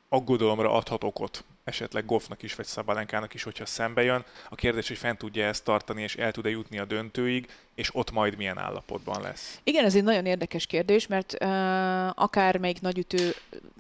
aggodalomra 0.08 0.72
adhat 0.72 1.04
okot 1.04 1.44
esetleg 1.70 2.04
Goffnak 2.06 2.42
is, 2.42 2.54
vagy 2.54 2.66
Szabalenkának 2.66 3.34
is, 3.34 3.42
hogyha 3.42 3.66
szembe 3.66 4.02
jön. 4.02 4.24
A 4.48 4.54
kérdés, 4.54 4.88
hogy 4.88 4.98
fent 4.98 5.18
tudja 5.18 5.46
ezt 5.46 5.64
tartani, 5.64 6.02
és 6.02 6.16
el 6.16 6.32
tud-e 6.32 6.48
jutni 6.48 6.78
a 6.78 6.84
döntőig, 6.84 7.48
és 7.74 7.94
ott 7.94 8.10
majd 8.10 8.36
milyen 8.36 8.58
állapotban 8.58 9.20
lesz. 9.22 9.60
Igen, 9.62 9.84
ez 9.84 9.94
egy 9.94 10.02
nagyon 10.02 10.26
érdekes 10.26 10.66
kérdés, 10.66 11.06
mert 11.06 11.36
uh, 11.40 11.48
akármelyik 12.14 12.80
nagyütő 12.80 13.34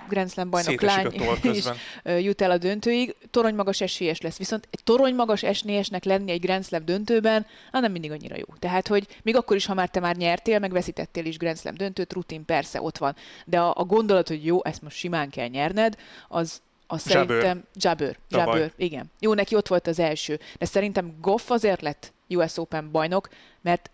Grand 0.08 0.30
Slam 0.30 0.50
bajnok 0.50 0.80
lány 0.80 1.06
is 1.42 1.64
uh, 2.04 2.22
jut 2.22 2.42
el 2.42 2.50
a 2.50 2.58
döntőig, 2.58 3.16
torony 3.30 3.54
magas 3.54 3.80
esélyes 3.80 4.20
lesz. 4.20 4.38
Viszont 4.38 4.68
egy 4.70 4.80
torony 4.84 5.14
magas 5.14 5.42
esélyesnek 5.42 6.04
lenni 6.04 6.30
egy 6.30 6.40
Grand 6.40 6.64
Slam 6.64 6.84
döntőben, 6.84 7.46
ah, 7.72 7.80
nem 7.80 7.92
mindig 7.92 8.10
annyira 8.10 8.36
jó. 8.36 8.54
Tehát, 8.58 8.88
hogy 8.88 9.06
még 9.22 9.36
akkor 9.36 9.56
is, 9.56 9.66
ha 9.66 9.74
már 9.74 9.88
te 9.88 10.00
már 10.00 10.16
nyertél, 10.16 10.58
meg 10.58 10.72
veszítettél 10.72 11.24
is 11.24 11.36
Grand 11.36 11.58
Slam 11.58 11.74
döntőt, 11.74 12.12
rutin 12.12 12.44
persze 12.44 12.82
ott 12.82 12.98
van. 12.98 13.16
De 13.44 13.60
a, 13.60 13.74
a 13.76 13.84
gondolat, 13.84 14.28
hogy 14.28 14.44
jó, 14.44 14.64
ezt 14.64 14.82
most 14.82 14.96
simán 14.96 15.30
kell 15.30 15.48
nyerned, 15.48 15.96
az, 16.28 16.60
a 16.90 16.98
szerintem 16.98 17.64
Jabber, 17.74 18.16
Jabber, 18.28 18.72
igen. 18.76 19.10
Jó, 19.20 19.34
neki 19.34 19.54
ott 19.54 19.68
volt 19.68 19.86
az 19.86 19.98
első, 19.98 20.38
de 20.58 20.64
szerintem 20.64 21.14
Goff 21.20 21.50
azért 21.50 21.80
lett 21.80 22.12
US 22.28 22.56
Open 22.56 22.90
bajnok, 22.90 23.28
mert 23.60 23.90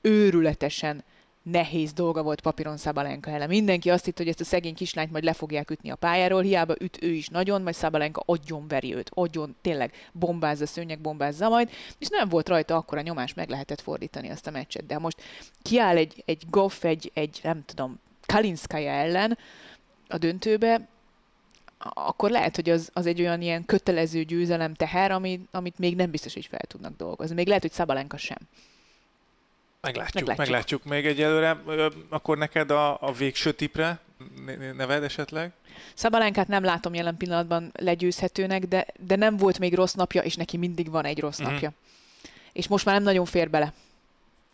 őrületesen 0.00 1.04
nehéz 1.42 1.92
dolga 1.92 2.22
volt 2.22 2.40
papíron 2.40 2.76
Szabalenka 2.76 3.30
ellen. 3.30 3.48
Mindenki 3.48 3.90
azt 3.90 4.04
hitt, 4.04 4.16
hogy 4.16 4.28
ezt 4.28 4.40
a 4.40 4.44
szegény 4.44 4.74
kislányt 4.74 5.10
majd 5.10 5.24
le 5.24 5.32
fogják 5.32 5.70
ütni 5.70 5.90
a 5.90 5.96
pályáról, 5.96 6.42
hiába 6.42 6.74
üt 6.80 7.02
ő 7.02 7.10
is 7.10 7.28
nagyon, 7.28 7.62
majd 7.62 7.74
Szabalenka 7.74 8.22
agyon 8.26 8.68
veri 8.68 8.94
őt, 8.94 9.10
agyon 9.14 9.56
tényleg 9.60 9.92
bombázza, 10.12 10.66
szőnyeg 10.66 11.00
bombázza 11.00 11.48
majd, 11.48 11.70
és 11.98 12.08
nem 12.08 12.28
volt 12.28 12.48
rajta 12.48 12.76
akkor 12.76 12.98
a 12.98 13.02
nyomás, 13.02 13.34
meg 13.34 13.48
lehetett 13.48 13.80
fordítani 13.80 14.30
azt 14.30 14.46
a 14.46 14.50
meccset. 14.50 14.86
De 14.86 14.98
most 14.98 15.22
kiáll 15.62 15.96
egy, 15.96 16.22
egy 16.26 16.42
Goff, 16.50 16.84
egy, 16.84 17.10
egy 17.14 17.40
nem 17.42 17.64
tudom, 17.64 18.00
Kalinskaya 18.26 18.90
ellen 18.90 19.38
a 20.08 20.18
döntőbe, 20.18 20.88
akkor 21.78 22.30
lehet, 22.30 22.54
hogy 22.56 22.70
az, 22.70 22.90
az 22.92 23.06
egy 23.06 23.20
olyan 23.20 23.40
ilyen 23.40 23.64
kötelező 23.64 24.22
győzelem 24.22 24.74
teher, 24.74 25.10
ami, 25.10 25.40
amit 25.50 25.78
még 25.78 25.96
nem 25.96 26.10
biztos, 26.10 26.34
hogy 26.34 26.46
fel 26.46 26.66
tudnak 26.66 26.96
dolgozni. 26.96 27.34
Még 27.34 27.46
lehet, 27.46 27.62
hogy 27.62 27.72
Szabalenka 27.72 28.16
sem. 28.16 28.38
Meglátjuk, 29.80 30.14
meglátjuk, 30.26 30.46
meglátjuk 30.46 30.84
még 30.84 31.06
egyelőre. 31.06 31.62
Akkor 32.08 32.38
neked 32.38 32.70
a, 32.70 33.02
a 33.02 33.12
végső 33.12 33.52
tipre 33.52 33.98
neved 34.76 35.02
esetleg? 35.02 35.52
Szabalenkát 35.94 36.48
nem 36.48 36.64
látom 36.64 36.94
jelen 36.94 37.16
pillanatban 37.16 37.72
legyőzhetőnek, 37.74 38.64
de, 38.66 38.86
de 38.98 39.16
nem 39.16 39.36
volt 39.36 39.58
még 39.58 39.74
rossz 39.74 39.92
napja, 39.92 40.22
és 40.22 40.34
neki 40.34 40.56
mindig 40.56 40.90
van 40.90 41.04
egy 41.04 41.20
rossz 41.20 41.40
mm-hmm. 41.42 41.52
napja. 41.52 41.72
És 42.52 42.68
most 42.68 42.84
már 42.84 42.94
nem 42.94 43.04
nagyon 43.04 43.24
fér 43.24 43.50
bele, 43.50 43.72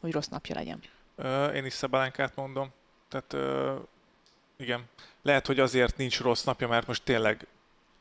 hogy 0.01 0.13
rossz 0.13 0.27
napja 0.27 0.55
legyen. 0.55 0.81
Ö, 1.17 1.47
én 1.47 1.65
is 1.65 1.73
Szabalenkát 1.73 2.37
mondom. 2.37 2.73
Tehát 3.09 3.33
ö, 3.33 3.75
igen, 4.57 4.85
lehet, 5.25 5.47
hogy 5.47 5.61
azért 5.61 5.97
nincs 5.97 6.21
rossz 6.21 6.45
napja, 6.45 6.69
mert 6.69 6.87
most 6.87 7.03
tényleg 7.05 7.47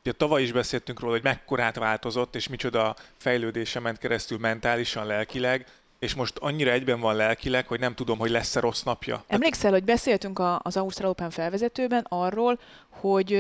Ugye 0.06 0.12
tavaly 0.12 0.42
is 0.42 0.52
beszéltünk 0.52 1.00
róla, 1.00 1.14
hogy 1.14 1.24
mekkorát 1.24 1.76
változott, 1.76 2.36
és 2.36 2.48
micsoda 2.48 2.96
fejlődése 3.18 3.80
ment 3.80 3.98
keresztül 3.98 4.38
mentálisan, 4.38 5.06
lelkileg, 5.06 5.66
és 6.00 6.14
most 6.16 6.38
annyira 6.38 6.72
egyben 6.72 7.00
van 7.00 7.16
lelkileg, 7.16 7.68
hogy 7.68 7.80
nem 7.80 7.96
tudom, 7.96 8.18
hogy 8.18 8.30
lesz-e 8.30 8.60
rossz 8.60 8.84
napja. 8.84 9.24
Emlékszel, 9.28 9.72
hogy 9.72 9.84
beszéltünk 9.84 10.42
az 10.58 10.78
Ausztrál 10.78 11.10
Open 11.10 11.30
felvezetőben 11.30 12.06
arról, 12.10 12.60
hogy 12.90 13.32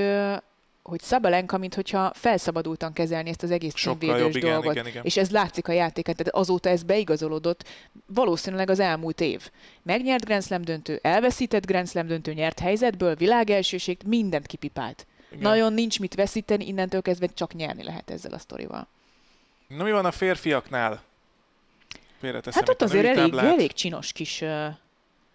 hogy 0.83 1.01
Szabalenka, 1.01 1.57
mint 1.57 1.75
hogyha 1.75 2.11
felszabadultan 2.13 2.93
kezelni 2.93 3.29
ezt 3.29 3.43
az 3.43 3.51
egész 3.51 3.73
címvédős 3.73 4.41
dolgot. 4.41 4.73
Igen, 4.73 4.87
igen. 4.87 5.03
És 5.03 5.17
ez 5.17 5.29
látszik 5.29 5.67
a 5.67 5.71
játéken, 5.71 6.15
tehát 6.15 6.35
azóta 6.35 6.69
ez 6.69 6.83
beigazolódott 6.83 7.63
valószínűleg 8.05 8.69
az 8.69 8.79
elmúlt 8.79 9.21
év. 9.21 9.49
Megnyert 9.81 10.25
Grand 10.25 10.43
Slam 10.43 10.61
döntő, 10.61 10.99
elveszített 11.01 11.65
Grand 11.65 11.87
Slam 11.87 12.07
döntő, 12.07 12.33
nyert 12.33 12.59
helyzetből, 12.59 13.15
világelsőség, 13.15 13.97
mindent 14.05 14.45
kipipált. 14.45 15.07
Igen. 15.31 15.43
Nagyon 15.43 15.73
nincs 15.73 15.99
mit 15.99 16.15
veszíteni, 16.15 16.67
innentől 16.67 17.01
kezdve 17.01 17.27
csak 17.27 17.53
nyerni 17.53 17.83
lehet 17.83 18.09
ezzel 18.09 18.33
a 18.33 18.37
sztorival. 18.37 18.87
Na 19.67 19.83
mi 19.83 19.91
van 19.91 20.05
a 20.05 20.11
férfiaknál? 20.11 21.03
Hát 22.51 22.69
ott 22.69 22.81
azért 22.81 23.17
elég, 23.17 23.33
elég 23.33 23.71
csinos 23.71 24.11
kis 24.11 24.41
uh, 24.41 24.65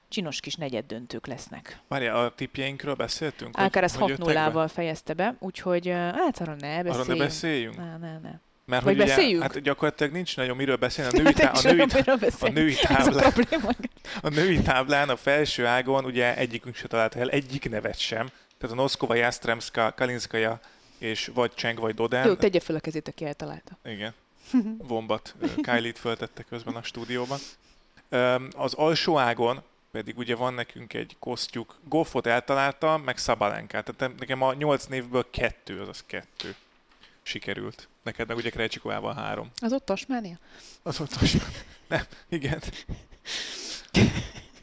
csinos 0.08 0.40
kis 0.40 0.54
negyed 0.54 0.86
döntők 0.86 1.26
lesznek. 1.26 1.80
Várja, 1.88 2.24
a 2.24 2.34
tipjeinkről 2.34 2.94
beszéltünk? 2.94 3.56
Alcaraz 3.56 3.94
6 3.94 4.18
0 4.18 4.50
val 4.50 4.68
fejezte 4.68 5.14
be, 5.14 5.34
úgyhogy 5.38 5.88
hát 5.88 6.40
arra 6.40 6.54
ne 6.54 6.82
beszéljünk. 6.82 6.94
Arra 6.94 7.04
ne 7.04 7.16
beszéljünk? 7.16 7.76
Ne, 7.76 7.96
ne, 7.96 8.18
ne. 8.18 8.30
Mert 8.64 8.82
Vagy 8.82 8.96
hogy 8.96 9.06
beszéljük? 9.06 9.36
Ugye, 9.36 9.44
hát 9.44 9.62
gyakorlatilag 9.62 10.12
nincs 10.12 10.36
nagyon 10.36 10.56
miről 10.56 10.76
beszélni. 10.76 11.18
A 11.18 11.22
női, 11.22 11.32
tá- 11.32 11.64
a 11.64 11.72
női, 11.72 11.86
tá- 11.86 12.42
a 12.42 12.48
női 12.48 12.74
táblán, 12.74 13.28
a, 13.62 13.74
a 14.26 14.28
női 14.28 14.62
táblán, 14.62 15.08
a 15.08 15.16
felső 15.16 15.66
ágon 15.66 16.04
ugye 16.04 16.36
egyikünk 16.36 16.74
se 16.74 16.86
talált 16.86 17.14
el 17.14 17.30
egyik 17.30 17.70
nevet 17.70 17.98
sem. 17.98 18.26
Tehát 18.58 18.76
a 18.76 18.80
Noszkova, 18.80 19.14
Jastremska, 19.14 19.92
Kalinskaja 19.96 20.60
és 20.98 21.30
vagy 21.34 21.54
Cseng, 21.54 21.78
vagy 21.78 21.94
Dodán. 21.94 22.26
Jó, 22.26 22.34
tegye 22.34 22.60
fel 22.60 22.76
a 22.76 22.80
kezét, 22.80 23.08
aki 23.08 23.24
eltalálta. 23.24 23.78
Igen. 23.84 24.14
Vombat 24.88 25.34
Kylie-t 25.62 25.98
föltette 25.98 26.42
közben 26.42 26.74
a 26.74 26.82
stúdióban. 26.82 27.38
Az 28.56 28.74
alsó 28.74 29.18
ágon 29.18 29.62
pedig 29.90 30.18
ugye 30.18 30.36
van 30.36 30.54
nekünk 30.54 30.92
egy 30.92 31.16
kosztjuk. 31.18 31.78
Goffot 31.84 32.26
eltaláltam, 32.26 33.02
meg 33.02 33.18
Szabalenkát. 33.18 33.94
Tehát 33.96 34.18
nekem 34.18 34.42
a 34.42 34.54
nyolc 34.54 34.84
névből 34.86 35.30
kettő, 35.30 35.80
azaz 35.80 36.04
kettő 36.06 36.54
sikerült. 37.22 37.88
Neked 38.02 38.28
meg 38.28 38.36
ugye 38.36 38.50
Krejcsikovával 38.50 39.14
három. 39.14 39.50
Az 39.60 39.72
ott 39.72 39.84
Tasmánia? 39.84 40.38
Az 40.82 41.00
ott 41.00 41.08
Tasmánia. 41.08 41.58
Nem, 41.88 42.02
igen. 42.28 42.62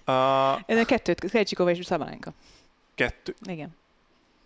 a... 0.16 0.64
Ez 0.66 0.78
a 0.78 0.86
kettőt, 0.86 1.20
Krejcsikova 1.20 1.70
és 1.70 1.86
Szabalenka. 1.86 2.34
Kettő? 2.96 3.36
Igen. 3.42 3.76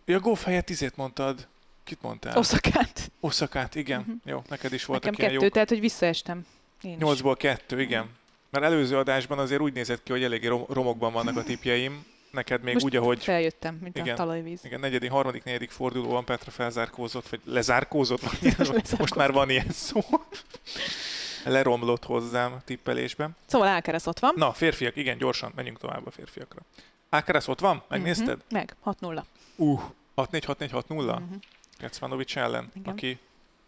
Ja, 0.05 0.19
Goff 0.19 0.43
helyett 0.43 0.65
tizét 0.65 0.95
mondtad. 0.95 1.48
Kit 1.83 2.01
mondtál? 2.01 2.38
Oszakát. 2.38 3.12
Oszakát, 3.19 3.75
igen. 3.75 4.00
Uh-huh. 4.00 4.15
Jó, 4.24 4.41
neked 4.50 4.74
is 4.74 4.86
voltak 4.86 5.12
Nekem 5.12 5.25
kettő, 5.25 5.43
jók. 5.43 5.53
tehát 5.53 5.69
hogy 5.69 5.79
visszaestem. 5.79 6.45
Én 6.81 6.95
Nyolcból 7.00 7.36
kettő, 7.38 7.81
igen. 7.81 8.09
Mert 8.49 8.65
előző 8.65 8.97
adásban 8.97 9.39
azért 9.39 9.61
úgy 9.61 9.73
nézett 9.73 10.03
ki, 10.03 10.11
hogy 10.11 10.23
eléggé 10.23 10.47
romokban 10.47 11.13
vannak 11.13 11.37
a 11.37 11.43
tipjeim. 11.43 12.05
Neked 12.31 12.63
még 12.63 12.73
Most 12.73 12.85
úgy, 12.85 12.95
ahogy... 12.95 13.23
feljöttem, 13.23 13.75
mint 13.81 13.97
igen, 13.97 14.13
a 14.13 14.17
talajvíz. 14.17 14.65
Igen, 14.65 14.79
negyedik, 14.79 15.11
harmadik, 15.11 15.43
negyedik 15.43 15.69
fordulóban 15.71 16.25
Petra 16.25 16.51
felzárkózott, 16.51 17.29
vagy 17.29 17.39
lezárkózott, 17.45 18.21
vagy 18.21 18.37
lezárkózott. 18.57 18.99
most 18.99 19.15
már 19.15 19.31
van 19.31 19.49
ilyen 19.49 19.69
szó. 19.69 20.01
Leromlott 21.45 22.05
hozzám 22.05 22.59
tippelésben. 22.65 23.35
Szóval 23.45 23.67
Ákeres 23.67 24.05
ott 24.05 24.19
van. 24.19 24.33
Na, 24.35 24.53
férfiak, 24.53 24.95
igen, 24.95 25.17
gyorsan, 25.17 25.51
menjünk 25.55 25.79
tovább 25.79 26.07
a 26.07 26.11
férfiakra. 26.11 26.61
Ákeres 27.09 27.47
ott 27.47 27.59
van? 27.59 27.83
Megnézted? 27.87 28.27
Mm-hmm, 28.27 28.41
meg, 28.49 28.75
6-0. 28.85 29.23
Uh, 29.55 29.81
6-4-6-4-6-0? 30.15 30.83
Mm-hmm. 30.89 31.35
Kecmanovics 31.77 32.37
ellen, 32.37 32.71
igen. 32.75 32.93
aki, 32.93 33.19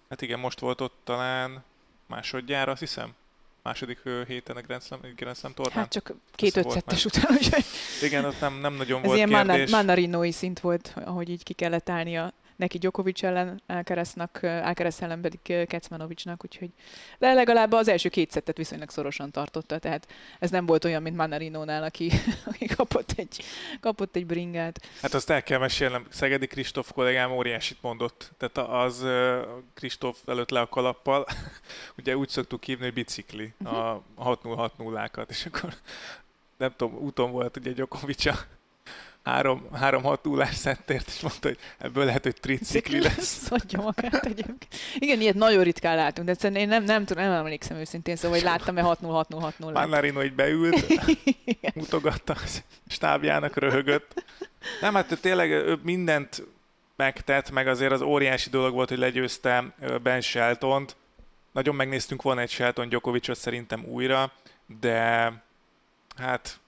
hát 0.09 0.21
igen, 0.21 0.39
most 0.39 0.59
volt 0.59 0.81
ott 0.81 0.97
talán 1.03 1.63
másodjára, 2.07 2.71
azt 2.71 2.79
hiszem 2.79 3.13
második 3.63 4.00
héten 4.27 4.56
a 4.56 4.62
Grand 4.62 4.82
Slam, 4.82 5.00
Grand 5.15 5.38
Slam 5.38 5.53
tornán. 5.53 5.77
Hát 5.77 5.91
csak 5.91 6.13
két 6.36 6.58
ötszettes 6.58 7.06
után, 7.06 7.32
úgyhogy... 7.38 7.65
Igen, 8.01 8.25
ott 8.25 8.39
nem, 8.39 8.60
nem 8.60 8.74
nagyon 8.74 9.00
Ez 9.00 9.06
volt 9.06 9.18
ilyen 9.18 9.46
kérdés. 9.46 9.70
Mannarinoi 9.70 10.32
szint 10.32 10.60
volt, 10.60 10.94
ahogy 11.06 11.30
így 11.30 11.44
ki 11.44 11.53
kellett 11.53 11.89
állnia 11.89 12.34
neki 12.62 12.77
Djokovic 12.77 13.24
ellen, 13.24 13.62
Alcaraznak, 13.68 14.39
Alcaraz 14.41 15.01
ellen 15.01 15.22
pedig 15.22 15.68
Kecmanovicsnak, 15.68 16.44
úgyhogy 16.44 16.70
de 17.20 17.34
legalább 17.34 17.72
az 17.72 17.88
első 17.88 18.10
két 18.10 18.32
szettet 18.32 18.58
viszonylag 18.58 18.89
szorosan 18.89 19.32
tartotta, 19.32 19.80
tehát 19.80 20.08
ez 20.39 20.50
nem 20.50 20.65
volt 20.65 20.86
olyan, 20.86 21.01
mint 21.01 21.15
Mannarinónál, 21.15 21.84
aki, 21.84 22.12
aki 22.51 22.65
kapott, 22.65 23.12
egy, 23.15 23.44
kapott 23.80 24.15
egy 24.15 24.25
bringát. 24.25 24.82
Hát 25.01 25.13
azt 25.13 25.30
el 25.30 25.44
kell 25.44 25.60
mesélnem, 25.60 26.06
Szegedi 26.10 26.48
Kristóf 26.48 26.91
kollégám 26.91 27.32
óriásit 27.32 27.77
mondott, 27.82 28.32
tehát 28.38 28.70
az 28.70 29.06
Kristóf 29.74 30.18
előtt 30.25 30.50
le 30.50 30.60
a 30.60 30.70
kalappal, 30.70 31.25
ugye 31.98 32.18
úgy 32.18 32.30
szoktuk 32.30 32.63
hívni, 32.63 32.84
hogy 32.84 32.94
bicikli, 32.94 33.53
a 33.63 34.01
6-0-6-0-ákat, 34.18 35.30
és 35.30 35.46
akkor 35.46 35.74
nem 36.58 36.74
tudom, 36.75 36.98
úton 36.98 37.32
volt 37.32 37.58
ugye 37.58 37.72
Djokovic 37.72 38.25
három, 39.24 39.68
három 39.74 40.04
hat 40.04 40.22
túlás 40.22 40.56
szettért, 40.56 41.08
és 41.08 41.20
mondta, 41.20 41.48
hogy 41.48 41.58
ebből 41.78 42.06
lehet, 42.06 42.24
hogy 42.24 42.36
tricikli 42.40 43.01
lesz. 43.01 43.48
Adja 43.51 43.82
magát 43.82 44.25
egyébként. 44.25 44.68
Igen, 45.00 45.22
ilyet 45.22 45.36
nagyon 45.36 45.63
ritkán 45.63 45.96
látunk, 45.96 46.28
de 46.28 46.34
egyszerűen 46.34 46.62
én 46.62 46.68
nem, 46.68 46.84
nem, 46.84 47.06
tudom, 47.06 47.24
nem 47.24 47.34
emlékszem 47.34 47.78
őszintén, 47.78 48.16
szóval, 48.16 48.38
hogy 48.38 48.46
láttam-e 48.46 48.82
6-0-6-0-6-0. 48.86 49.74
Mannarino 49.74 50.24
így 50.24 50.34
beült, 50.34 50.88
mutogatta 51.74 52.34
a 52.34 52.62
stábjának, 52.88 53.58
röhögött. 53.58 54.24
Nem, 54.82 54.94
hát 54.94 55.18
tényleg 55.22 55.51
ő 55.51 55.80
mindent 55.84 56.44
megtett, 56.96 57.51
meg 57.51 57.68
azért 57.68 57.92
az 57.92 58.01
óriási 58.01 58.50
dolog 58.50 58.74
volt, 58.74 58.90
hogy 58.90 58.98
legyőzte 58.98 59.75
Ben 60.04 60.22
Shelton-t. 60.22 60.96
Nagyon 61.51 61.75
megnéztünk 61.75 62.22
volna 62.22 62.42
egy 62.42 62.50
Shelton 62.50 62.90
Djokovicot 62.90 63.38
szerintem 63.38 63.86
újra, 63.86 64.32
de 64.80 65.32
hát 66.18 66.60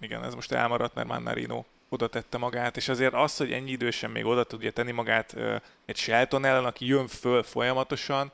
igen, 0.00 0.24
ez 0.24 0.34
most 0.34 0.52
elmaradt, 0.52 0.94
mert 0.94 1.08
Mannarino 1.08 1.64
oda 1.88 2.08
tette 2.08 2.38
magát, 2.38 2.76
és 2.76 2.88
azért 2.88 3.14
az, 3.14 3.36
hogy 3.36 3.52
ennyi 3.52 3.70
idősen 3.70 4.10
még 4.10 4.24
oda 4.24 4.44
tudja 4.44 4.70
tenni 4.70 4.92
magát 4.92 5.36
egy 5.84 5.96
Shelton 5.96 6.44
ellen, 6.44 6.64
aki 6.64 6.86
jön 6.86 7.06
föl 7.06 7.42
folyamatosan, 7.42 8.32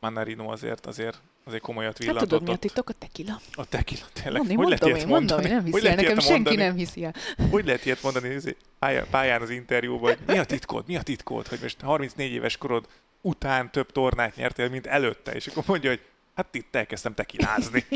Mannarino 0.00 0.50
azért, 0.50 0.86
azért 0.86 1.20
azért 1.44 1.62
komolyat 1.62 1.92
Hát 1.92 1.98
villantott 1.98 2.28
tudod, 2.28 2.46
mi 2.46 2.52
a 2.52 2.56
titok? 2.56 2.88
A 2.88 2.92
tequila. 2.92 3.40
A 3.52 3.64
tequila, 3.64 4.04
tényleg. 4.12 4.36
Mondom, 4.36 4.56
hogy 4.56 4.66
lehet 4.66 4.80
mondom, 4.80 4.88
ilyet 4.88 5.02
én 5.02 5.08
mondani? 5.08 5.44
én 5.44 5.54
nem 5.54 5.62
Hogy 5.62 5.72
hiszi 5.72 5.86
el, 5.86 5.94
lehet 5.94 6.00
nekem 6.00 6.18
senki 6.18 6.42
mondani? 6.42 6.56
nem 6.56 6.76
hiszi 6.76 7.04
el. 7.04 7.14
Hogy 7.50 7.64
lehet 7.64 7.84
ilyet 7.84 8.02
mondani 8.02 8.28
izé, 8.28 8.56
pályán, 8.78 9.06
pályán 9.10 9.42
az 9.42 9.50
interjúban, 9.50 10.10
hogy 10.16 10.18
mi 10.26 10.38
a 10.38 10.44
titkod, 10.44 10.84
mi 10.86 10.96
a 10.96 11.02
titkod, 11.02 11.46
hogy 11.46 11.58
most 11.62 11.80
34 11.80 12.32
éves 12.32 12.56
korod 12.56 12.86
után 13.20 13.70
több 13.70 13.92
tornát 13.92 14.36
nyertél, 14.36 14.68
mint 14.68 14.86
előtte, 14.86 15.32
és 15.32 15.46
akkor 15.46 15.62
mondja, 15.66 15.90
hogy 15.90 16.00
hát 16.34 16.54
itt 16.54 16.74
elkezdtem 16.74 17.14
tekilázni. 17.14 17.84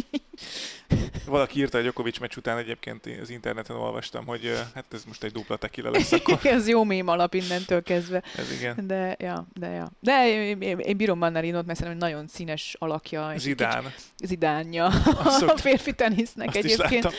Valaki 1.26 1.59
írta 1.59 1.78
a 1.78 1.80
Djokovic 1.80 2.18
meccs 2.18 2.37
után 2.37 2.59
egyébként 2.59 3.09
az 3.23 3.30
interneten 3.30 3.76
olvastam, 3.76 4.26
hogy 4.26 4.52
hát 4.75 4.85
ez 4.92 5.04
most 5.04 5.25
egy 5.25 5.33
dupla 5.33 5.57
tekila 5.57 5.90
lesz, 5.90 6.12
akkor 6.12 6.38
Ez 6.42 6.68
jó 6.68 6.85
mém 6.85 7.09
alap 7.09 7.35
innentől 7.35 7.83
kezdve. 7.83 8.23
ez 8.37 8.52
igen. 8.52 8.87
De, 8.87 9.16
ja, 9.18 9.47
de, 9.54 9.68
ja. 9.68 9.90
De 10.00 10.28
én, 10.28 10.61
én, 10.61 10.78
én 10.78 10.97
bírom 10.97 11.18
Mannarinot, 11.18 11.66
mert 11.66 11.78
szerintem 11.78 12.09
nagyon 12.09 12.28
színes 12.28 12.76
alakja. 12.78 13.33
Zidán. 13.37 13.83
kicsit 13.83 14.00
Zidánja 14.25 14.85
Azt 15.25 15.42
a 15.42 15.57
férfi 15.57 15.92
tenisznek 15.92 16.57
egyébként. 16.57 17.02
láttam. 17.04 17.12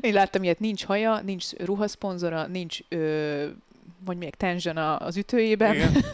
Én 0.00 0.12
láttam 0.12 0.42
ilyet, 0.42 0.58
nincs 0.60 0.84
haja, 0.84 1.20
nincs 1.20 1.52
ruhaszponzora, 1.52 2.46
nincs 2.46 2.78
ö, 2.88 3.46
vagy 4.04 4.16
még 4.16 4.34
tension 4.34 4.76
az 4.76 5.16
ütőjében, 5.16 5.74
Igen. 5.74 5.92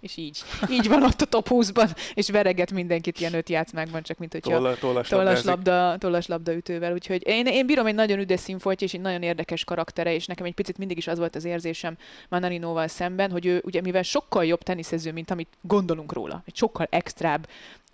és 0.00 0.16
így. 0.16 0.38
Így 0.70 0.88
van 0.88 1.02
ott 1.02 1.20
a 1.20 1.24
top 1.24 1.46
20-ban, 1.50 1.96
és 2.14 2.30
vereget 2.30 2.72
mindenkit 2.72 3.20
ilyen 3.20 3.34
öt 3.34 3.48
játszmákban, 3.48 4.02
csak 4.02 4.18
mint 4.18 4.32
hogyha 4.32 4.50
Tolla, 4.50 4.74
tollas, 4.76 5.08
tollas 5.08 5.42
labda, 5.42 5.96
tollas 5.98 6.26
labda 6.26 6.54
ütővel. 6.54 6.92
Úgyhogy 6.92 7.26
én, 7.26 7.46
én 7.46 7.66
bírom 7.66 7.86
egy 7.86 7.94
nagyon 7.94 8.18
üdes 8.18 8.40
színfoltja, 8.40 8.86
és 8.86 8.94
egy 8.94 9.00
nagyon 9.00 9.22
érdekes 9.22 9.64
karaktere, 9.64 10.14
és 10.14 10.26
nekem 10.26 10.46
egy 10.46 10.54
picit 10.54 10.78
mindig 10.78 10.96
is 10.96 11.06
az 11.06 11.18
volt 11.18 11.36
az 11.36 11.44
érzésem 11.44 11.96
Manarinóval 12.28 12.88
szemben, 12.88 13.30
hogy 13.30 13.46
ő 13.46 13.62
ugye 13.64 13.80
mivel 13.80 14.02
sokkal 14.02 14.44
jobb 14.44 14.62
teniszező, 14.62 15.12
mint 15.12 15.30
amit 15.30 15.48
gondolunk 15.60 16.12
róla, 16.12 16.42
egy 16.46 16.56
sokkal 16.56 16.86
extrább, 16.90 17.48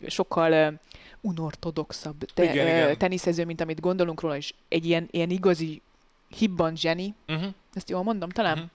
sokkal 0.06 0.52
uh, 0.72 0.78
unortodoxabb 1.20 2.24
te, 2.34 2.42
Igen, 2.42 2.66
uh, 2.66 2.72
igen. 2.72 2.98
teniszező, 2.98 3.44
mint 3.44 3.60
amit 3.60 3.80
gondolunk 3.80 4.20
róla, 4.20 4.36
és 4.36 4.54
egy 4.68 4.86
ilyen, 4.86 5.08
ilyen 5.10 5.30
igazi 5.30 5.80
hibban 6.38 6.76
zseni, 6.76 7.14
Uh-huh. 7.28 7.46
ezt 7.74 7.90
jól 7.90 8.02
mondom 8.02 8.28
talán? 8.28 8.56
Mhm. 8.58 8.66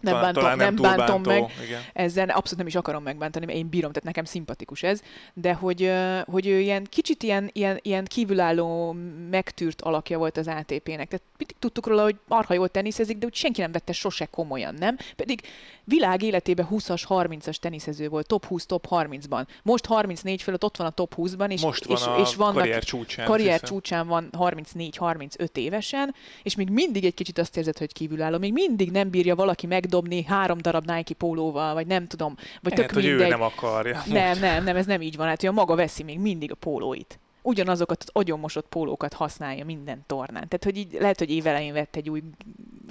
Nem, 0.00 0.12
Talán- 0.14 0.22
bántom, 0.34 0.42
talán 0.42 0.58
nem, 0.58 0.74
túl 0.74 0.86
bántom 0.96 1.22
bántó, 1.22 1.30
meg, 1.30 1.66
Igen. 1.66 1.80
ezzel 1.92 2.28
abszolút 2.28 2.56
nem 2.56 2.66
is 2.66 2.74
akarom 2.74 3.02
megbántani, 3.02 3.46
mert 3.46 3.58
én 3.58 3.68
bírom, 3.68 3.90
tehát 3.92 4.06
nekem 4.06 4.24
szimpatikus 4.24 4.82
ez, 4.82 5.02
de 5.34 5.52
hogy, 5.52 5.92
hogy 6.24 6.46
ő 6.46 6.60
ilyen 6.60 6.84
kicsit 6.90 7.22
ilyen, 7.22 7.50
ilyen, 7.52 7.78
ilyen 7.82 8.04
kívülálló, 8.04 8.96
megtűrt 9.30 9.82
alakja 9.82 10.18
volt 10.18 10.36
az 10.36 10.46
ATP-nek. 10.46 11.08
Tehát 11.08 11.22
mindig 11.38 11.56
tudtuk 11.58 11.86
róla, 11.86 12.02
hogy 12.02 12.16
marha 12.28 12.54
jól 12.54 12.68
teniszezik, 12.68 13.18
de 13.18 13.26
úgy 13.26 13.34
senki 13.34 13.60
nem 13.60 13.72
vette 13.72 13.92
sose 13.92 14.24
komolyan, 14.24 14.74
nem? 14.74 14.96
Pedig 15.16 15.40
világ 15.84 16.22
életében 16.22 16.68
20-as, 16.70 17.02
30-as 17.08 17.54
teniszező 17.56 18.08
volt, 18.08 18.26
top 18.26 18.44
20, 18.46 18.66
top 18.66 18.86
30-ban. 18.90 19.46
Most 19.62 19.86
34 19.86 20.42
fölött 20.42 20.64
ott 20.64 20.76
van 20.76 20.86
a 20.86 20.90
top 20.90 21.14
20-ban, 21.16 21.50
és, 21.50 21.60
Most 21.60 21.84
van 21.84 21.96
és, 21.96 22.04
a 22.06 22.16
és 22.20 22.34
vannak 22.34 22.54
karrier 22.54 22.84
csúcsán. 22.84 23.26
karrier 23.26 23.60
csúcsán 23.60 24.06
van 24.06 24.28
34-35 24.38 25.56
évesen, 25.56 26.14
és 26.42 26.54
még 26.54 26.68
mindig 26.70 27.04
egy 27.04 27.14
kicsit 27.14 27.38
azt 27.38 27.56
érzed, 27.56 27.78
hogy 27.78 27.92
kívülálló. 27.92 28.38
Még 28.38 28.52
mindig 28.52 28.90
nem 28.90 29.10
bírja 29.10 29.34
valaki 29.34 29.66
megdobni 29.88 30.22
három 30.22 30.58
darab 30.58 30.90
Nike 30.90 31.14
pólóval, 31.14 31.74
vagy 31.74 31.86
nem 31.86 32.06
tudom, 32.06 32.36
vagy 32.62 32.72
tök 32.74 32.92
hogy 32.92 33.04
mindegy. 33.04 33.26
ő 33.26 33.28
nem 33.28 33.42
akarja. 33.42 34.02
nem, 34.06 34.38
nem, 34.38 34.64
nem, 34.64 34.76
ez 34.76 34.86
nem 34.86 35.00
így 35.00 35.16
van. 35.16 35.26
Hát 35.26 35.42
ő 35.42 35.50
maga 35.50 35.74
veszi 35.74 36.02
még 36.02 36.18
mindig 36.18 36.50
a 36.50 36.54
pólóit. 36.54 37.18
Ugyanazokat 37.42 38.02
az 38.02 38.10
agyonmosott 38.12 38.66
pólókat 38.68 39.12
használja 39.12 39.64
minden 39.64 40.02
tornán. 40.06 40.48
Tehát, 40.48 40.64
hogy 40.64 40.76
így 40.76 40.96
lehet, 41.00 41.18
hogy 41.18 41.30
évelején 41.30 41.72
vett 41.72 41.96
egy 41.96 42.10
új 42.10 42.22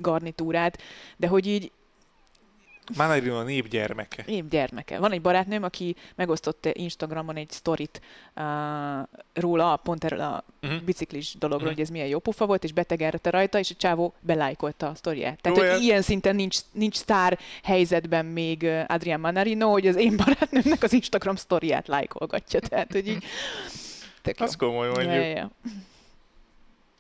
garnitúrát, 0.01 0.81
de 1.17 1.27
hogy 1.27 1.47
így 1.47 1.71
Manarino 2.95 3.35
a 3.39 3.43
nép 3.43 4.49
gyermeke. 4.49 4.99
Van 4.99 5.11
egy 5.11 5.21
barátnőm, 5.21 5.63
aki 5.63 5.95
megosztott 6.15 6.65
Instagramon 6.73 7.35
egy 7.35 7.49
sztorit 7.49 8.01
uh, 8.35 8.43
róla, 9.33 9.75
pont 9.75 10.03
erről 10.03 10.19
a 10.21 10.43
Mhm. 10.61 10.73
biciklis 10.85 11.33
dologról, 11.39 11.67
Mhm. 11.67 11.75
hogy 11.77 11.85
ez 11.85 11.91
milyen 11.91 12.07
jó 12.07 12.19
pufa 12.19 12.45
volt, 12.45 12.63
és 12.63 12.71
betegelte 12.73 13.29
rajta, 13.29 13.59
és 13.59 13.71
a 13.71 13.75
csávó 13.77 14.13
belájkolta 14.19 14.87
a 14.87 14.95
sztoriát. 14.95 15.41
Tehát, 15.41 15.57
Jó, 15.57 15.63
hogy 15.63 15.73
ez- 15.73 15.81
ilyen 15.81 16.01
szinten 16.01 16.35
nincs, 16.35 16.57
nincs 16.71 16.95
sztár 16.95 17.39
helyzetben 17.63 18.25
még 18.25 18.63
Adrian 18.87 19.19
Manarino, 19.19 19.69
hogy 19.71 19.87
az 19.87 19.95
én 19.95 20.15
barátnőmnek 20.17 20.83
az 20.83 20.93
Instagram 20.93 21.35
sztoriát 21.35 21.87
lájkolgatja. 21.87 22.59
Tehát, 22.59 22.91
hogy 22.91 23.07
így... 23.07 23.23
Az 24.37 24.55
komoly 24.55 24.87
mondjuk. 24.87 25.13
ja, 25.13 25.21
ja. 25.21 25.51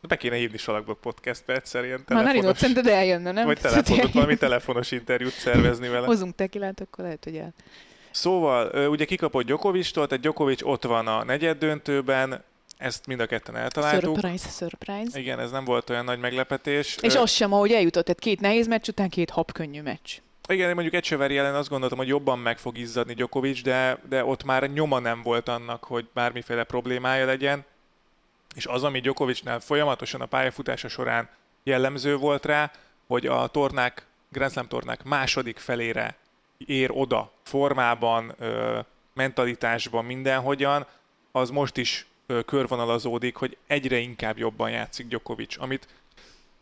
Be 0.01 0.15
kéne 0.15 0.35
hívni 0.35 0.57
Salakbok 0.57 1.01
podcastbe 1.01 1.53
egyszer 1.55 1.85
ilyen 1.85 2.05
telefonos, 2.05 2.57
szerinted 2.57 2.87
eljönne, 2.87 3.31
nem? 3.31 3.45
vagy 3.45 3.59
telefonos, 3.59 4.11
valami 4.11 4.37
telefonos 4.37 4.91
interjút 4.91 5.31
szervezni 5.31 5.87
vele. 5.87 6.05
Hozunk 6.05 6.35
tekilát, 6.35 6.79
akkor 6.79 7.03
lehet, 7.03 7.23
hogy 7.23 7.35
el. 7.37 7.53
Szóval, 8.11 8.89
ugye 8.89 9.05
kikapott 9.05 9.45
Djokovictól, 9.45 10.07
tehát 10.07 10.23
Djokovic 10.23 10.63
ott 10.63 10.83
van 10.83 11.07
a 11.07 11.23
negyed 11.23 11.57
döntőben, 11.57 12.43
ezt 12.77 13.07
mind 13.07 13.19
a 13.19 13.25
ketten 13.25 13.55
eltaláltuk. 13.55 14.19
Surprise, 14.19 14.49
surprise. 14.49 15.19
Igen, 15.19 15.39
ez 15.39 15.51
nem 15.51 15.65
volt 15.65 15.89
olyan 15.89 16.05
nagy 16.05 16.19
meglepetés. 16.19 16.97
És 17.01 17.15
Ö, 17.15 17.19
az 17.19 17.31
sem, 17.31 17.53
ahogy 17.53 17.71
eljutott, 17.71 18.05
tehát 18.05 18.19
két 18.19 18.39
nehéz 18.39 18.67
meccs 18.67 18.87
után 18.87 19.09
két 19.09 19.29
habkönnyű 19.29 19.81
meccs. 19.81 20.11
Igen, 20.49 20.67
én 20.67 20.73
mondjuk 20.73 20.95
Echeverry 20.95 21.37
ellen 21.37 21.55
azt 21.55 21.69
gondoltam, 21.69 21.97
hogy 21.97 22.07
jobban 22.07 22.39
meg 22.39 22.57
fog 22.57 22.77
izzadni 22.77 23.13
Djokovic, 23.13 23.61
de, 23.61 23.97
de 24.09 24.25
ott 24.25 24.43
már 24.43 24.71
nyoma 24.71 24.99
nem 24.99 25.21
volt 25.21 25.49
annak, 25.49 25.83
hogy 25.83 26.07
bármiféle 26.13 26.63
problémája 26.63 27.25
legyen. 27.25 27.65
És 28.57 28.65
az, 28.65 28.83
ami 28.83 28.99
Djokovicnál 28.99 29.59
folyamatosan 29.59 30.21
a 30.21 30.25
pályafutása 30.25 30.87
során 30.87 31.29
jellemző 31.63 32.15
volt 32.15 32.45
rá, 32.45 32.71
hogy 33.07 33.25
a 33.27 33.47
tornák, 33.47 34.05
Grand 34.29 34.51
Slam 34.51 34.67
tornák 34.67 35.03
második 35.03 35.57
felére 35.57 36.15
ér 36.57 36.89
oda 36.93 37.31
formában, 37.43 38.35
mentalitásban, 39.13 40.05
mindenhogyan, 40.05 40.85
az 41.31 41.49
most 41.49 41.77
is 41.77 42.07
körvonalazódik, 42.45 43.35
hogy 43.35 43.57
egyre 43.67 43.97
inkább 43.97 44.37
jobban 44.37 44.69
játszik 44.69 45.07
Djokovic, 45.07 45.61
amit 45.61 45.87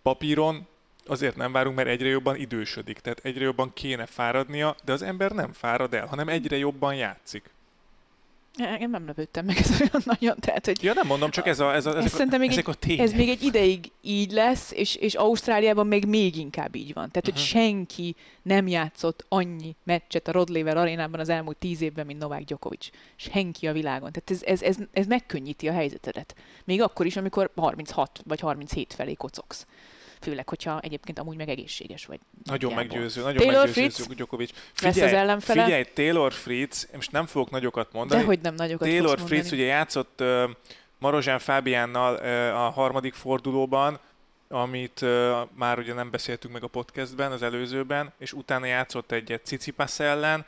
papíron 0.01 0.67
azért 1.05 1.35
nem 1.35 1.51
várunk, 1.51 1.75
mert 1.75 1.87
egyre 1.87 2.07
jobban 2.07 2.35
idősödik, 2.35 2.99
tehát 2.99 3.19
egyre 3.23 3.43
jobban 3.43 3.73
kéne 3.73 4.05
fáradnia, 4.05 4.75
de 4.83 4.91
az 4.91 5.01
ember 5.01 5.31
nem 5.31 5.53
fárad 5.53 5.93
el, 5.93 6.05
hanem 6.05 6.29
egyre 6.29 6.57
jobban 6.57 6.95
játszik. 6.95 7.49
Én 8.79 8.89
nem 8.89 9.05
lepődtem 9.05 9.45
meg 9.45 9.57
ez 9.57 9.81
olyan 9.81 10.01
nagyon, 10.05 10.35
tehát 10.39 10.65
hogy 10.65 10.83
Ja, 10.83 10.93
nem 10.93 11.07
mondom, 11.07 11.29
csak 11.29 11.47
ez 11.47 11.59
a, 11.59 11.73
ez 11.73 11.85
a, 11.85 11.97
ez 11.97 12.05
ezek, 12.05 12.33
a, 12.33 12.37
még 12.37 12.49
ezek 12.49 12.67
egy, 12.67 12.73
a 12.75 12.77
tények. 12.79 12.99
ez 13.05 13.11
még 13.13 13.29
egy 13.29 13.43
ideig 13.43 13.91
így 14.01 14.31
lesz, 14.31 14.71
és, 14.71 14.95
és 14.95 15.13
Ausztráliában 15.13 15.87
még 15.87 16.05
még 16.05 16.35
inkább 16.35 16.75
így 16.75 16.93
van. 16.93 17.09
Tehát, 17.11 17.23
hogy 17.25 17.33
Mhm. 17.33 17.43
senki 17.43 18.15
nem 18.41 18.67
játszott 18.67 19.25
annyi 19.29 19.75
meccset 19.83 20.27
a 20.27 20.31
Rod 20.31 20.49
Laver 20.49 20.77
arénában 20.77 21.19
az 21.19 21.29
elmúlt 21.29 21.57
tíz 21.57 21.81
évben, 21.81 22.05
mint 22.05 22.19
Novák 22.19 22.43
Djokovic. 22.43 22.89
Senki 23.15 23.67
a 23.67 23.73
világon. 23.73 24.11
Tehát 24.11 24.31
ez, 24.31 24.43
ez, 24.43 24.61
ez, 24.61 24.77
ez 24.93 25.05
megkönnyíti 25.05 25.67
a 25.67 25.73
helyzetedet. 25.73 26.35
Még 26.65 26.81
akkor 26.81 27.05
is, 27.05 27.15
amikor 27.17 27.51
36 27.55 28.21
vagy 28.25 28.39
37 28.39 28.93
felé 28.93 29.13
kocogsz. 29.13 29.65
Főleg, 30.21 30.49
hogyha 30.49 30.79
egyébként 30.79 31.19
amúgy 31.19 31.37
meg 31.37 31.49
egészséges 31.49 32.05
vagy. 32.05 32.19
Nagyon 32.43 32.73
nagyjából. 32.73 32.97
meggyőző, 32.97 33.21
nagyon 33.21 33.37
Taylor 33.37 33.65
meggyőző 33.65 33.89
Fritz 33.89 34.15
Djokovic. 34.15 34.51
lesz 34.81 34.95
az 34.95 35.13
ellenfele. 35.13 35.63
figyelj, 35.63 35.83
Taylor 35.93 36.33
Fritz, 36.33 36.87
most 36.93 37.11
nem 37.11 37.25
fogok 37.25 37.49
nagyokat 37.49 37.93
mondani. 37.93 38.21
De 38.21 38.25
hogy 38.25 38.39
nem 38.39 38.55
nagyokat 38.55 38.87
Taylor 38.87 39.07
fogsz 39.07 39.19
mondani. 39.19 39.39
Fritz 39.39 39.51
ugye 39.51 39.65
játszott 39.65 40.21
uh, 40.21 40.49
Marozsán 40.97 41.39
Fábiánnal 41.39 42.13
uh, 42.13 42.65
a 42.65 42.69
harmadik 42.69 43.13
fordulóban, 43.13 43.99
amit 44.47 45.01
uh, 45.01 45.37
már 45.53 45.79
ugye 45.79 45.93
nem 45.93 46.11
beszéltünk 46.11 46.53
meg 46.53 46.63
a 46.63 46.67
podcastben, 46.67 47.31
az 47.31 47.41
előzőben, 47.41 48.13
és 48.17 48.33
utána 48.33 48.65
játszott 48.65 49.11
egyet 49.11 49.45
Cicipas 49.45 49.99
ellen, 49.99 50.45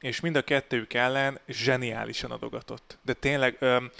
és 0.00 0.20
mind 0.20 0.36
a 0.36 0.42
kettőjük 0.42 0.94
ellen 0.94 1.38
zseniálisan 1.48 2.30
adogatott. 2.30 2.98
De 3.02 3.12
tényleg, 3.12 3.56
um, 3.60 3.90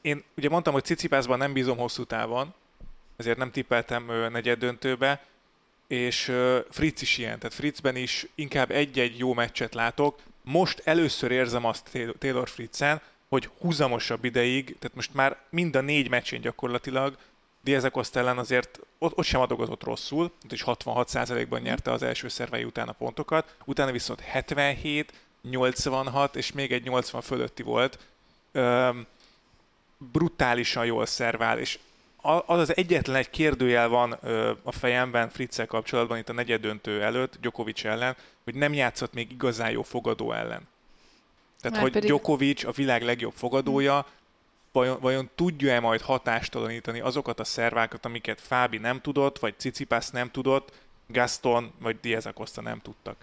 én 0.00 0.24
ugye 0.36 0.48
mondtam, 0.48 0.72
hogy 0.72 0.84
Cicipászban 0.84 1.38
nem 1.38 1.52
bízom 1.52 1.76
hosszú 1.76 2.04
távon, 2.04 2.54
ezért 3.22 3.38
nem 3.38 3.50
tippeltem 3.50 4.28
negyed 4.32 4.58
döntőbe, 4.58 5.24
és 5.86 6.32
Fritz 6.70 7.02
is 7.02 7.18
ilyen, 7.18 7.38
tehát 7.38 7.54
Fritzben 7.54 7.96
is 7.96 8.26
inkább 8.34 8.70
egy-egy 8.70 9.18
jó 9.18 9.34
meccset 9.34 9.74
látok. 9.74 10.18
Most 10.42 10.82
először 10.84 11.30
érzem 11.30 11.64
azt 11.64 11.90
Taylor- 12.18 12.50
Fritzen, 12.50 13.00
hogy 13.28 13.50
húzamosabb 13.58 14.24
ideig, 14.24 14.64
tehát 14.64 14.96
most 14.96 15.14
már 15.14 15.36
mind 15.50 15.76
a 15.76 15.80
négy 15.80 16.08
meccsén 16.08 16.40
gyakorlatilag 16.40 17.16
Diaz 17.60 17.84
Acosta 17.84 18.18
ellen 18.18 18.38
azért 18.38 18.80
ott, 18.98 19.16
ott 19.18 19.24
sem 19.24 19.40
adogatott 19.40 19.84
rosszul, 19.84 20.24
ott 20.44 20.52
is 20.52 20.62
66%-ban 20.66 21.60
nyerte 21.60 21.90
az 21.90 22.02
első 22.02 22.28
szervei 22.28 22.64
után 22.64 22.88
a 22.88 22.92
pontokat, 22.92 23.56
utána 23.64 23.92
viszont 23.92 24.20
77, 24.20 25.12
86 25.42 26.36
és 26.36 26.52
még 26.52 26.72
egy 26.72 26.84
80 26.84 27.20
fölötti 27.20 27.62
volt. 27.62 27.98
Öm, 28.52 29.06
brutálisan 29.98 30.84
jól 30.84 31.06
szervál, 31.06 31.58
és 31.58 31.78
az 32.22 32.58
az 32.58 32.76
egyetlen 32.76 33.16
egy 33.16 33.30
kérdőjel 33.30 33.88
van 33.88 34.18
ö, 34.22 34.52
a 34.62 34.72
fejemben 34.72 35.30
Fritzel 35.30 35.66
kapcsolatban 35.66 36.18
itt 36.18 36.28
a 36.28 36.32
negyed 36.32 36.60
döntő 36.60 37.02
előtt, 37.02 37.36
Djokovic 37.40 37.84
ellen, 37.84 38.16
hogy 38.44 38.54
nem 38.54 38.72
játszott 38.72 39.12
még 39.12 39.32
igazán 39.32 39.70
jó 39.70 39.82
fogadó 39.82 40.32
ellen. 40.32 40.68
Tehát, 41.60 41.76
Már 41.76 41.80
hogy 41.80 41.92
pedig- 41.92 42.08
Djokovic 42.08 42.64
a 42.64 42.70
világ 42.70 43.02
legjobb 43.02 43.32
fogadója, 43.36 44.06
vajon, 44.72 45.00
vajon 45.00 45.30
tudja-e 45.34 45.80
majd 45.80 46.00
hatástalanítani 46.00 47.00
azokat 47.00 47.40
a 47.40 47.44
szervákat, 47.44 48.04
amiket 48.04 48.40
Fábi 48.40 48.78
nem 48.78 49.00
tudott, 49.00 49.38
vagy 49.38 49.54
Cicipász 49.56 50.10
nem 50.10 50.30
tudott, 50.30 50.72
Gaston 51.06 51.72
vagy 51.78 51.96
Diaz 52.00 52.26
Acosta 52.26 52.60
nem 52.60 52.80
tudtak. 52.80 53.16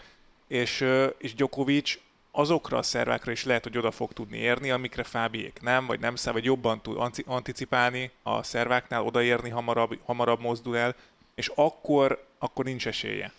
És, 0.48 0.86
és 1.18 1.36
Djokovic 1.36 2.00
azokra 2.32 2.78
a 2.78 2.84
szervákra 2.84 3.32
is 3.32 3.44
lehet, 3.44 3.64
hogy 3.64 3.78
oda 3.78 3.92
fog 3.92 4.14
tudni 4.14 4.38
érni, 4.38 4.72
amikre 4.72 5.04
Fábiék 5.04 5.60
nem, 5.62 5.86
vagy 5.86 6.00
nem 6.00 6.16
száll, 6.16 6.34
vagy 6.34 6.44
jobban 6.44 6.82
tud 6.82 6.98
anticipálni 7.26 8.12
a 8.24 8.44
szerváknál, 8.44 9.04
odaérni 9.04 9.50
hamarabb, 9.50 10.00
hamarabb 10.06 10.40
mozdul 10.40 10.78
el, 10.78 10.96
és 11.36 11.52
akkor, 11.56 12.26
akkor 12.38 12.66
nincs 12.66 12.88
esélye. 12.88 13.32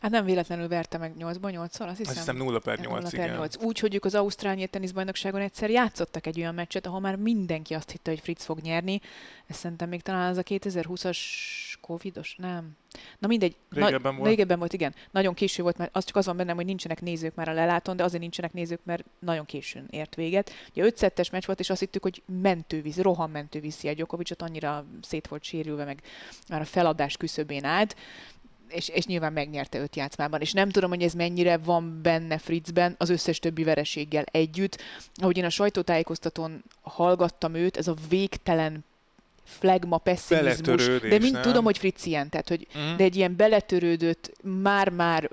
Hát 0.00 0.10
nem 0.10 0.24
véletlenül 0.24 0.68
verte 0.68 0.98
meg 0.98 1.12
8-ban 1.18 1.38
8-szor, 1.40 1.62
azt 1.62 1.78
hiszem. 1.78 1.96
Azt 1.98 2.16
hiszem 2.16 2.36
0 2.36 2.58
per 2.58 2.78
8, 2.78 3.12
0 3.12 3.26
per 3.26 3.36
8. 3.36 3.64
Úgy, 3.64 3.78
hogy 3.78 3.94
ők 3.94 4.04
az 4.04 4.14
Ausztrál 4.14 4.66
teniszbajnokságon 4.66 5.40
egyszer 5.40 5.70
játszottak 5.70 6.26
egy 6.26 6.38
olyan 6.38 6.54
meccset, 6.54 6.86
ahol 6.86 7.00
már 7.00 7.16
mindenki 7.16 7.74
azt 7.74 7.90
hitte, 7.90 8.10
hogy 8.10 8.20
Fritz 8.20 8.44
fog 8.44 8.58
nyerni. 8.60 9.00
Ez 9.46 9.56
szerintem 9.56 9.88
még 9.88 10.02
talán 10.02 10.30
az 10.30 10.36
a 10.36 10.42
2020-as 10.42 11.18
covidos, 11.80 12.34
nem. 12.38 12.76
Na 13.18 13.26
mindegy. 13.26 13.56
Régebben 13.70 14.16
volt. 14.16 14.28
Régebben 14.28 14.58
volt, 14.58 14.72
igen. 14.72 14.94
Nagyon 15.10 15.34
késő 15.34 15.62
volt, 15.62 15.76
mert 15.76 15.96
az 15.96 16.04
csak 16.04 16.16
az 16.16 16.26
van 16.26 16.36
bennem, 16.36 16.56
hogy 16.56 16.64
nincsenek 16.64 17.00
nézők 17.00 17.34
már 17.34 17.48
a 17.48 17.52
leláton, 17.52 17.96
de 17.96 18.04
azért 18.04 18.22
nincsenek 18.22 18.52
nézők, 18.52 18.80
mert 18.84 19.04
nagyon 19.18 19.44
későn 19.44 19.86
ért 19.90 20.14
véget. 20.14 20.50
Ugye 20.70 20.84
5 20.84 20.96
szettes 20.96 21.30
meccs 21.30 21.46
volt, 21.46 21.60
és 21.60 21.70
azt 21.70 21.80
hittük, 21.80 22.02
hogy 22.02 22.22
mentővíz, 22.42 23.00
rohan 23.00 23.30
mentővíz 23.30 23.84
a 23.84 23.94
Djokovicot, 23.94 24.42
annyira 24.42 24.84
szét 25.02 25.28
volt 25.28 25.42
sérülve, 25.42 25.84
meg 25.84 26.02
már 26.48 26.60
a 26.60 26.64
feladás 26.64 27.16
küszöbén 27.16 27.64
állt 27.64 27.96
és, 28.70 28.88
és 28.88 29.06
nyilván 29.06 29.32
megnyerte 29.32 29.78
öt 29.78 29.96
játszmában, 29.96 30.40
és 30.40 30.52
nem 30.52 30.70
tudom, 30.70 30.90
hogy 30.90 31.02
ez 31.02 31.12
mennyire 31.12 31.56
van 31.56 32.02
benne 32.02 32.38
Fritzben 32.38 32.94
az 32.98 33.08
összes 33.10 33.38
többi 33.38 33.64
vereséggel 33.64 34.24
együtt. 34.30 34.82
Ahogy 35.14 35.36
én 35.36 35.44
a 35.44 35.50
sajtótájékoztatón 35.50 36.64
hallgattam 36.82 37.54
őt, 37.54 37.76
ez 37.76 37.88
a 37.88 37.94
végtelen 38.08 38.84
flagma, 39.44 39.98
pessimizmus, 39.98 40.86
de 40.86 41.18
mind 41.18 41.32
nem? 41.32 41.42
tudom, 41.42 41.64
hogy 41.64 41.78
Fritz 41.78 42.06
ilyen, 42.06 42.28
tehát 42.28 42.48
hogy, 42.48 42.66
uh-huh. 42.74 42.96
de 42.96 43.04
egy 43.04 43.16
ilyen 43.16 43.36
beletörődött, 43.36 44.32
már-már 44.42 45.30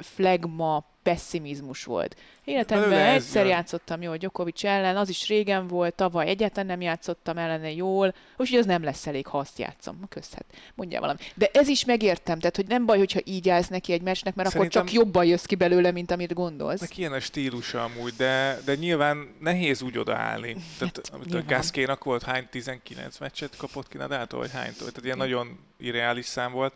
flagma, 0.00 0.84
pessimizmus 1.04 1.84
volt. 1.84 2.16
Életemben 2.44 2.92
egyszer 2.92 3.46
játszottam 3.46 4.02
jól 4.02 4.16
Gyokovics 4.16 4.66
ellen, 4.66 4.96
az 4.96 5.08
is 5.08 5.28
régen 5.28 5.66
volt, 5.66 5.94
tavaly 5.94 6.26
egyáltalán 6.26 6.66
nem 6.66 6.80
játszottam 6.80 7.38
ellene 7.38 7.72
jól, 7.72 8.14
úgyhogy 8.36 8.58
az 8.58 8.66
nem 8.66 8.82
lesz 8.82 9.06
elég, 9.06 9.26
ha 9.26 9.38
azt 9.38 9.58
játszom. 9.58 10.00
Köszhet, 10.08 10.44
mondja 10.74 11.00
valami. 11.00 11.18
De 11.34 11.48
ez 11.52 11.68
is 11.68 11.84
megértem, 11.84 12.38
tehát 12.38 12.56
hogy 12.56 12.66
nem 12.66 12.86
baj, 12.86 12.98
hogyha 12.98 13.20
így 13.24 13.48
állsz 13.48 13.68
neki 13.68 13.92
egy 13.92 14.02
meccsnek, 14.02 14.34
mert 14.34 14.48
Szerintem 14.48 14.80
akkor 14.80 14.88
csak 14.88 15.00
jobban 15.02 15.24
jössz 15.24 15.44
ki 15.44 15.54
belőle, 15.54 15.90
mint 15.90 16.10
amit 16.10 16.32
gondolsz. 16.32 16.80
Neki 16.80 17.00
ilyen 17.00 17.12
a 17.12 17.20
stílusa 17.20 17.82
amúgy, 17.84 18.14
de, 18.16 18.58
de 18.64 18.74
nyilván 18.74 19.34
nehéz 19.40 19.82
úgy 19.82 19.98
odaállni. 19.98 20.56
Tehát 20.78 20.96
hát, 20.96 21.10
amit 21.14 21.26
nyilván. 21.26 21.46
a 21.46 21.54
Gaszkénak 21.54 22.04
volt, 22.04 22.22
hány 22.22 22.48
19 22.50 23.18
meccset 23.18 23.56
kapott 23.56 23.88
ki 23.88 23.96
Nadától, 23.96 24.38
vagy 24.40 24.52
hánytól? 24.52 24.88
Tehát 24.88 25.04
ilyen 25.04 25.16
nagyon 25.16 25.58
irreális 25.78 26.26
szám 26.26 26.52
volt. 26.52 26.72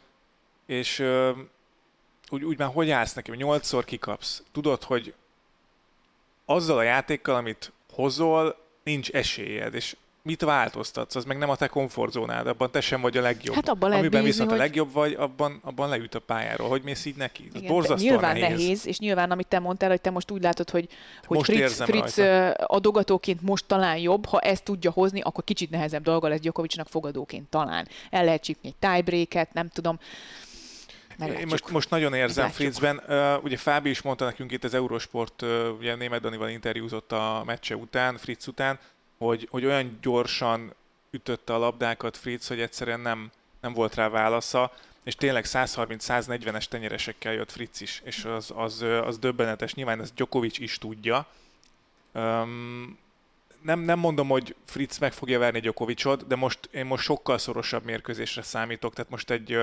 És 0.67 1.05
úgy, 2.31 2.45
úgy 2.45 2.59
már 2.59 2.71
hogy 2.73 2.91
állsz 2.91 3.15
neki, 3.15 3.31
hogy 3.31 3.39
nyolcszor 3.39 3.85
kikapsz, 3.85 4.43
tudod, 4.53 4.83
hogy 4.83 5.15
azzal 6.45 6.79
a 6.79 6.83
játékkal, 6.83 7.35
amit 7.35 7.73
hozol, 7.93 8.57
nincs 8.85 9.11
esélyed, 9.11 9.75
és 9.75 9.97
mit 10.29 10.43
változtatsz, 10.43 11.15
az 11.15 11.25
meg 11.25 11.39
nem 11.39 11.51
a 11.51 11.57
te 11.57 11.67
komfortzónád, 11.67 12.47
abban 12.47 12.71
te 12.71 12.81
sem 12.81 13.01
vagy 13.01 13.17
a 13.17 13.21
legjobb. 13.21 13.55
Hát 13.55 13.69
abban 13.69 13.89
lehet 13.89 14.05
Amiben 14.05 14.23
bízni, 14.23 14.33
viszont 14.33 14.51
hogy... 14.51 14.59
a 14.59 14.63
legjobb 14.63 14.93
vagy, 14.93 15.15
abban, 15.15 15.61
abban 15.63 15.89
leüt 15.89 16.15
a 16.15 16.19
pályáról. 16.19 16.69
Hogy 16.69 16.83
mész 16.83 17.05
így 17.05 17.17
neki? 17.17 17.51
Ez 17.55 17.61
Igen, 17.61 17.83
nyilván 17.97 18.39
nehéz. 18.39 18.59
nehéz. 18.59 18.87
és 18.87 18.99
nyilván 18.99 19.31
amit 19.31 19.47
te 19.47 19.59
mondtál, 19.59 19.89
hogy 19.89 20.01
te 20.01 20.11
most 20.11 20.31
úgy 20.31 20.43
látod, 20.43 20.71
hogy, 20.71 20.89
hogy 21.25 21.37
most 21.37 21.51
Fritz, 21.51 21.83
Fritz 21.83 22.19
adogatóként 22.57 23.43
most 23.43 23.65
talán 23.67 23.97
jobb, 23.97 24.27
ha 24.27 24.39
ezt 24.39 24.65
tudja 24.65 24.91
hozni, 24.91 25.21
akkor 25.21 25.45
kicsit 25.45 25.71
nehezebb 25.71 26.03
dolga 26.03 26.29
lesz 26.29 26.41
Gyokovicsnak 26.41 26.89
fogadóként 26.89 27.49
talán. 27.49 27.89
El 28.11 28.25
lehet 28.25 28.43
csípni 28.43 28.69
egy 28.69 28.77
tiebreaket, 28.79 29.53
nem 29.53 29.69
tudom. 29.69 29.99
Meglátjuk. 31.19 31.47
Én 31.47 31.51
most, 31.51 31.71
most 31.71 31.91
nagyon 31.91 32.15
érzem 32.15 32.45
Meglátjuk. 32.45 32.73
Fritzben. 32.73 33.03
Uh, 33.09 33.45
ugye 33.45 33.57
Fábi 33.57 33.91
is 33.91 34.03
mondta 34.03 34.25
nekünk 34.25 34.53
itt 34.53 34.65
az 34.65 34.75
Eurosport, 34.75 35.43
uh, 35.43 35.69
ugye 35.79 35.95
Német 35.95 36.21
Danival 36.21 36.49
interjúzott 36.49 37.13
a 37.13 37.43
meccse 37.47 37.77
után, 37.77 38.17
Fritz 38.17 38.49
után, 38.49 38.79
hogy, 39.19 39.49
hogy 39.51 39.65
olyan 39.65 39.99
gyorsan 40.03 40.75
ütötte 41.11 41.55
a 41.55 41.59
labdákat 41.59 42.17
Fritz, 42.17 42.49
hogy 42.49 42.61
egyszerűen 42.61 43.01
nem, 43.01 43.31
nem 43.61 43.73
volt 43.73 43.95
rá 43.95 44.09
válasza, 44.09 44.73
és 45.03 45.15
tényleg 45.15 45.45
130-140-es 45.49 46.65
tenyeresekkel 46.65 47.33
jött 47.33 47.51
Fritz 47.51 47.81
is, 47.81 48.01
és 48.05 48.25
az, 48.25 48.53
az, 48.55 48.83
az 48.83 49.19
döbbenetes. 49.19 49.75
Nyilván 49.75 50.01
ezt 50.01 50.15
Djokovic 50.15 50.59
is 50.59 50.79
tudja. 50.79 51.27
Um, 52.13 52.99
nem, 53.63 53.81
nem 53.81 53.99
mondom, 53.99 54.29
hogy 54.29 54.55
Fritz 54.65 54.99
meg 54.99 55.13
fogja 55.13 55.39
verni 55.39 55.61
Djokovicot, 55.61 56.27
de 56.27 56.37
most 56.37 56.69
én 56.73 56.87
most 56.87 57.05
sokkal 57.05 57.39
szorosabb 57.39 57.85
mérkőzésre 57.85 58.43
számítok, 58.43 58.95
tehát 58.95 59.11
most 59.11 59.31
egy 59.31 59.59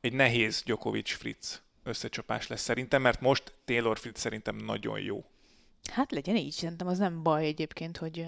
egy 0.00 0.12
nehéz 0.12 0.62
Djokovic-Fritz 0.62 1.62
összecsapás 1.82 2.46
lesz 2.46 2.62
szerintem, 2.62 3.02
mert 3.02 3.20
most 3.20 3.54
Taylor 3.64 3.98
Fritz 3.98 4.20
szerintem 4.20 4.56
nagyon 4.56 5.00
jó. 5.00 5.24
Hát 5.92 6.12
legyen 6.12 6.36
így, 6.36 6.52
szerintem 6.52 6.86
az 6.86 6.98
nem 6.98 7.22
baj 7.22 7.46
egyébként, 7.46 7.96
hogy 7.96 8.26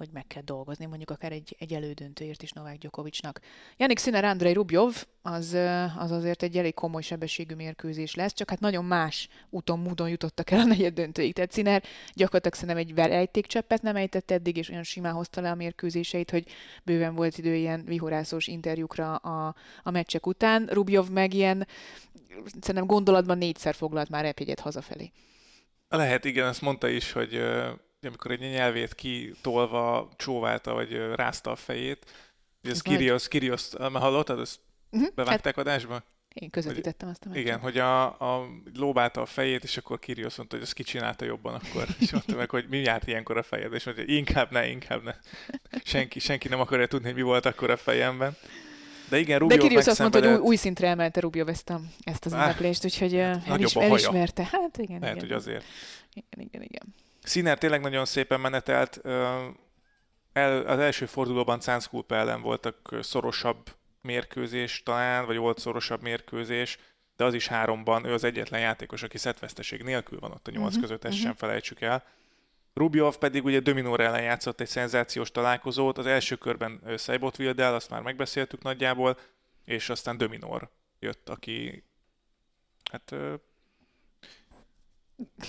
hogy 0.00 0.10
meg 0.12 0.26
kell 0.26 0.42
dolgozni, 0.42 0.86
mondjuk 0.86 1.10
akár 1.10 1.32
egy, 1.32 1.56
egy 1.58 1.72
elődöntőért 1.72 2.42
is 2.42 2.52
Novák 2.52 2.78
Gyokovicsnak. 2.78 3.40
Janik 3.76 3.98
Sziner 3.98 4.24
Andrei 4.24 4.52
Rubjov, 4.52 5.04
az, 5.22 5.56
az 5.98 6.10
azért 6.10 6.42
egy 6.42 6.56
elég 6.56 6.74
komoly 6.74 7.02
sebességű 7.02 7.54
mérkőzés 7.54 8.14
lesz, 8.14 8.32
csak 8.32 8.50
hát 8.50 8.60
nagyon 8.60 8.84
más 8.84 9.28
úton, 9.50 9.78
módon 9.78 10.08
jutottak 10.08 10.50
el 10.50 10.60
a 10.60 10.64
negyed 10.64 10.94
döntőig. 10.94 11.34
Tehát 11.34 11.52
Sziner 11.52 11.82
gyakorlatilag 12.14 12.54
szerintem 12.54 12.76
egy 12.76 12.94
verejtékcseppet 12.94 13.82
nem 13.82 13.96
ejtett 13.96 14.30
eddig, 14.30 14.56
és 14.56 14.68
olyan 14.68 14.82
simán 14.82 15.12
hozta 15.12 15.40
le 15.40 15.50
a 15.50 15.54
mérkőzéseit, 15.54 16.30
hogy 16.30 16.46
bőven 16.84 17.14
volt 17.14 17.38
idő 17.38 17.54
ilyen 17.54 17.84
vihorászós 17.84 18.46
interjúkra 18.46 19.16
a, 19.16 19.54
a 19.82 19.90
meccsek 19.90 20.26
után. 20.26 20.66
Rubjov 20.66 21.08
meg 21.08 21.34
ilyen, 21.34 21.66
szerintem 22.60 22.86
gondolatban 22.86 23.38
négyszer 23.38 23.74
foglalt 23.74 24.08
már 24.08 24.24
repjegyet 24.24 24.60
hazafelé. 24.60 25.12
Lehet, 25.88 26.24
igen, 26.24 26.46
ezt 26.46 26.60
mondta 26.60 26.88
is, 26.88 27.12
hogy 27.12 27.40
amikor 28.06 28.30
egy 28.30 28.40
nyelvét 28.40 28.94
kitolva 28.94 30.08
csóválta, 30.16 30.72
vagy 30.72 30.96
rázta 31.14 31.50
a 31.50 31.56
fejét. 31.56 32.10
Ugye 32.62 32.72
ez 32.72 32.82
Kirios, 32.82 33.28
Kirios, 33.28 33.68
már 33.78 33.90
hallottad, 33.90 34.40
ezt 34.40 34.60
uh-huh. 34.90 35.14
bevágták 35.14 35.54
hát, 35.54 35.66
adásba? 35.66 36.02
Én 36.34 36.50
közvetítettem 36.50 37.08
azt 37.08 37.24
a 37.24 37.28
meccset. 37.28 37.44
Igen, 37.44 37.58
hogy 37.58 37.78
a, 37.78 38.04
a 38.06 38.46
lóbálta 38.74 39.20
a 39.20 39.26
fejét, 39.26 39.64
és 39.64 39.76
akkor 39.76 39.98
Kirios 39.98 40.36
mondta, 40.36 40.56
hogy 40.56 40.64
ezt 40.64 40.74
kicsinálta 40.74 41.24
jobban 41.24 41.54
akkor. 41.54 41.86
És 42.00 42.12
mondta 42.12 42.36
meg, 42.36 42.50
hogy 42.50 42.66
mi 42.68 42.78
járt 42.78 43.06
ilyenkor 43.06 43.36
a 43.36 43.42
fejed, 43.42 43.74
és 43.74 43.84
mondta, 43.84 44.04
hogy 44.04 44.12
inkább 44.14 44.50
ne, 44.50 44.68
inkább 44.68 45.02
ne. 45.02 45.14
Senki, 45.84 46.18
senki 46.18 46.48
nem 46.48 46.60
akarja 46.60 46.86
tudni, 46.86 47.06
hogy 47.06 47.14
mi 47.14 47.22
volt 47.22 47.46
akkor 47.46 47.70
a 47.70 47.76
fejemben. 47.76 48.36
De 49.08 49.18
igen, 49.18 49.38
Rubio 49.38 49.56
De 49.56 49.62
Kirios 49.62 49.86
azt 49.86 49.98
mondta, 49.98 50.18
hogy 50.18 50.28
új, 50.28 50.46
új 50.46 50.56
szintre 50.56 50.88
emelte 50.88 51.20
Rubio 51.20 51.46
ezt, 51.46 51.70
a, 51.70 51.80
ezt 52.04 52.24
az 52.24 52.32
ünneplést, 52.32 52.84
úgyhogy 52.84 53.14
hát, 53.14 53.48
elis, 53.48 53.74
elismerte. 53.74 54.48
Hát 54.52 54.78
igen, 54.78 55.00
Lehet, 55.00 55.16
igen. 55.16 55.28
hogy 55.28 55.36
azért. 55.36 55.64
Igen, 56.12 56.46
igen, 56.48 56.62
igen. 56.62 56.94
Színer 57.22 57.58
tényleg 57.58 57.80
nagyon 57.80 58.04
szépen 58.04 58.40
menetelt. 58.40 59.00
El, 60.32 60.66
az 60.66 60.78
első 60.78 61.06
fordulóban 61.06 61.60
Cánszkulpa 61.60 62.14
ellen 62.14 62.40
voltak 62.40 62.96
szorosabb 63.00 63.76
mérkőzés 64.00 64.82
talán, 64.82 65.26
vagy 65.26 65.36
volt 65.36 65.58
szorosabb 65.58 66.02
mérkőzés, 66.02 66.78
de 67.16 67.24
az 67.24 67.34
is 67.34 67.46
háromban, 67.46 68.04
ő 68.04 68.12
az 68.12 68.24
egyetlen 68.24 68.60
játékos, 68.60 69.02
aki 69.02 69.18
szetveszteség 69.18 69.82
nélkül 69.82 70.18
van 70.18 70.30
ott 70.30 70.48
a 70.48 70.50
nyolc 70.50 70.66
uh-huh, 70.66 70.80
között, 70.80 71.04
ezt 71.04 71.14
uh-huh. 71.14 71.28
sem 71.28 71.36
felejtsük 71.36 71.80
el. 71.80 72.04
Rubjov 72.74 73.16
pedig 73.16 73.44
ugye 73.44 73.60
Dominóra 73.60 74.02
ellen 74.02 74.22
játszott 74.22 74.60
egy 74.60 74.68
szenzációs 74.68 75.30
találkozót, 75.30 75.98
az 75.98 76.06
első 76.06 76.36
körben 76.36 76.82
Szejbot 76.96 77.36
Vildel, 77.36 77.74
azt 77.74 77.90
már 77.90 78.02
megbeszéltük 78.02 78.62
nagyjából, 78.62 79.18
és 79.64 79.88
aztán 79.88 80.16
Dominor 80.16 80.70
jött, 80.98 81.28
aki 81.28 81.84
hát 82.90 83.14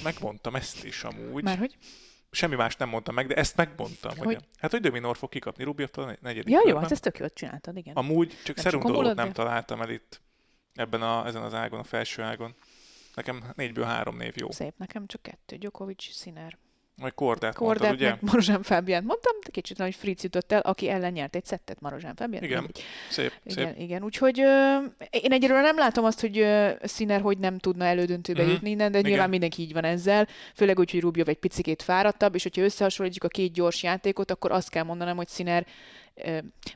Megmondtam 0.03 0.55
ezt 0.55 0.83
is 0.83 1.03
amúgy. 1.03 1.43
Már 1.43 1.57
hogy? 1.57 1.77
Semmi 2.31 2.55
más 2.55 2.75
nem 2.75 2.89
mondtam 2.89 3.15
meg, 3.15 3.27
de 3.27 3.35
ezt 3.35 3.55
megmondtam. 3.55 4.17
Hogy? 4.17 4.25
hogy 4.25 4.45
hát, 4.57 4.71
hogy 4.71 4.79
Dominor 4.79 5.17
fog 5.17 5.29
kikapni 5.29 5.63
Rubioftól 5.63 6.03
a 6.03 6.17
negyedik 6.21 6.49
Ja, 6.49 6.55
körben. 6.57 6.73
jó, 6.73 6.79
hát 6.79 6.91
ezt 6.91 7.01
tök 7.01 7.17
jól 7.17 7.29
csináltad, 7.29 7.77
igen. 7.77 7.95
Amúgy 7.95 8.33
csak 8.43 8.57
Szerum 8.57 8.81
dolgot 8.81 9.15
nem 9.15 9.31
találtam 9.31 9.81
el 9.81 9.89
itt 9.89 10.21
ebben 10.73 11.01
a, 11.01 11.25
ezen 11.25 11.41
az 11.41 11.53
ágon, 11.53 11.79
a 11.79 11.83
felső 11.83 12.21
ágon. 12.21 12.55
Nekem 13.15 13.43
négyből 13.55 13.85
három 13.85 14.17
név 14.17 14.33
jó. 14.37 14.51
Szép, 14.51 14.73
nekem 14.77 15.05
csak 15.07 15.21
kettő. 15.21 15.55
Djokovic, 15.55 16.13
Sziner. 16.13 16.57
Vagy 17.01 17.13
Kordát, 17.13 17.55
Kordát 17.55 17.87
mondtad, 17.87 18.07
ugye? 18.09 18.17
Marozsán 18.31 18.63
Fábián 18.63 19.03
mondtam, 19.03 19.35
de 19.43 19.49
kicsit 19.51 19.77
nagy 19.77 19.95
Fritz 19.95 20.23
jutott 20.23 20.51
el, 20.51 20.59
aki 20.59 20.89
ellen 20.89 21.11
nyert 21.11 21.35
egy 21.35 21.45
szettet 21.45 21.79
Marozsán 21.79 22.15
Fábián. 22.15 22.43
Igen, 22.43 22.69
szép, 23.09 23.33
igen, 23.43 23.67
szép. 23.67 23.79
Igen, 23.79 24.03
úgyhogy 24.03 24.39
ö, 24.39 24.77
én 25.09 25.31
egyelőre 25.31 25.61
nem 25.61 25.77
látom 25.77 26.05
azt, 26.05 26.21
hogy 26.21 26.47
Sziner 26.83 27.21
hogy 27.21 27.37
nem 27.37 27.57
tudna 27.57 27.85
elődöntőbe 27.85 28.41
mm-hmm. 28.41 28.51
jutni 28.51 28.69
innen, 28.69 28.91
de 28.91 28.97
igen. 28.97 29.11
nyilván 29.11 29.29
mindenki 29.29 29.61
így 29.61 29.73
van 29.73 29.83
ezzel, 29.83 30.27
főleg 30.55 30.79
úgy, 30.79 30.91
hogy 30.91 31.01
Rubjov 31.01 31.29
egy 31.29 31.39
picikét 31.39 31.81
fáradtabb, 31.81 32.35
és 32.35 32.43
hogyha 32.43 32.61
összehasonlítjuk 32.61 33.23
a 33.23 33.27
két 33.27 33.53
gyors 33.53 33.83
játékot, 33.83 34.31
akkor 34.31 34.51
azt 34.51 34.69
kell 34.69 34.83
mondanom, 34.83 35.17
hogy 35.17 35.27
Sziner 35.27 35.65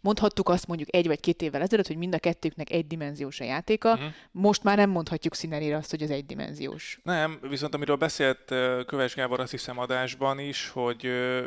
mondhattuk 0.01 0.49
azt 0.49 0.67
mondjuk 0.67 0.95
egy 0.95 1.08
vagy 1.08 1.19
két 1.19 1.41
évvel 1.41 1.62
ezelőtt, 1.62 1.88
hogy 1.88 1.97
mind 1.97 2.13
a 2.13 2.19
kettőknek 2.19 2.69
egydimenziós 2.69 3.39
a 3.39 3.43
játéka, 3.43 3.93
uh-huh. 3.93 4.10
most 4.31 4.63
már 4.63 4.77
nem 4.77 4.89
mondhatjuk 4.89 5.36
színerére 5.36 5.75
azt, 5.75 5.89
hogy 5.89 6.03
az 6.03 6.10
egydimenziós. 6.10 6.99
Nem, 7.03 7.39
viszont 7.41 7.75
amiről 7.75 7.95
beszélt 7.95 8.43
Köves 8.86 9.15
Gábor 9.15 9.39
azt 9.39 9.51
hiszem 9.51 9.79
adásban 9.79 10.39
is, 10.39 10.69
hogy, 10.69 11.03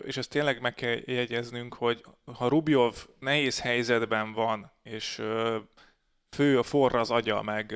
és 0.07 0.17
ezt 0.17 0.31
tényleg 0.31 0.61
meg 0.61 0.75
kell 0.75 0.97
jegyeznünk, 1.05 1.75
hogy 1.75 2.05
ha 2.25 2.49
Rubjov 2.49 3.07
nehéz 3.19 3.61
helyzetben 3.61 4.33
van, 4.33 4.73
és 4.83 5.23
fő, 6.31 6.59
a 6.59 6.63
forra 6.63 7.01
az 7.01 7.11
agya, 7.11 7.43
meg 7.43 7.75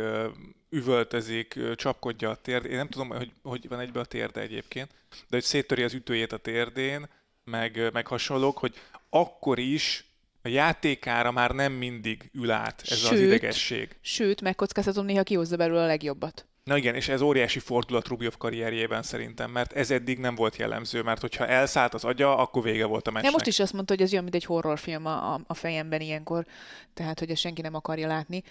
üvöltözik, 0.70 1.58
csapkodja 1.74 2.30
a 2.30 2.34
térd. 2.34 2.64
Én 2.64 2.76
nem 2.76 2.88
tudom, 2.88 3.08
hogy, 3.08 3.32
hogy 3.42 3.68
van 3.68 3.80
egybe 3.80 4.00
a 4.00 4.04
térde 4.04 4.40
egyébként, 4.40 4.90
de 5.10 5.36
hogy 5.36 5.42
széttöri 5.42 5.82
az 5.82 5.94
ütőjét 5.94 6.32
a 6.32 6.36
térdén, 6.36 7.08
meg, 7.44 7.92
meg 7.92 8.06
hasonlók, 8.06 8.58
hogy 8.58 8.74
akkor 9.10 9.58
is 9.58 10.11
a 10.42 10.48
játékára 10.48 11.30
már 11.30 11.50
nem 11.50 11.72
mindig 11.72 12.30
ül 12.34 12.50
át 12.50 12.82
ez 12.84 12.90
az 13.02 13.08
Sőt. 13.08 13.20
idegesség. 13.20 13.96
Sőt, 14.00 14.40
megkockáztatom, 14.40 15.04
néha 15.04 15.22
kihozza 15.22 15.56
belőle 15.56 15.82
a 15.82 15.86
legjobbat. 15.86 16.46
Na 16.64 16.76
igen, 16.76 16.94
és 16.94 17.08
ez 17.08 17.20
óriási 17.20 17.58
fordulat 17.58 18.08
Rubjov 18.08 18.36
karrierjében 18.36 19.02
szerintem, 19.02 19.50
mert 19.50 19.72
ez 19.72 19.90
eddig 19.90 20.18
nem 20.18 20.34
volt 20.34 20.56
jellemző, 20.56 21.02
mert 21.02 21.20
hogyha 21.20 21.46
elszállt 21.46 21.94
az 21.94 22.04
agya, 22.04 22.36
akkor 22.36 22.62
vége 22.62 22.84
volt 22.84 23.06
a 23.08 23.10
meccsnek. 23.10 23.32
most 23.32 23.46
is 23.46 23.60
azt 23.60 23.72
mondta, 23.72 23.92
hogy 23.94 24.02
ez 24.02 24.10
olyan, 24.10 24.22
mint 24.22 24.34
egy 24.36 24.44
horrorfilm 24.44 25.06
a, 25.06 25.34
a- 25.46 25.54
fejemben 25.54 26.00
ilyenkor, 26.00 26.46
tehát, 26.94 27.18
hogy 27.18 27.30
ezt 27.30 27.40
senki 27.40 27.60
nem 27.60 27.74
akarja 27.74 28.06
látni. 28.06 28.42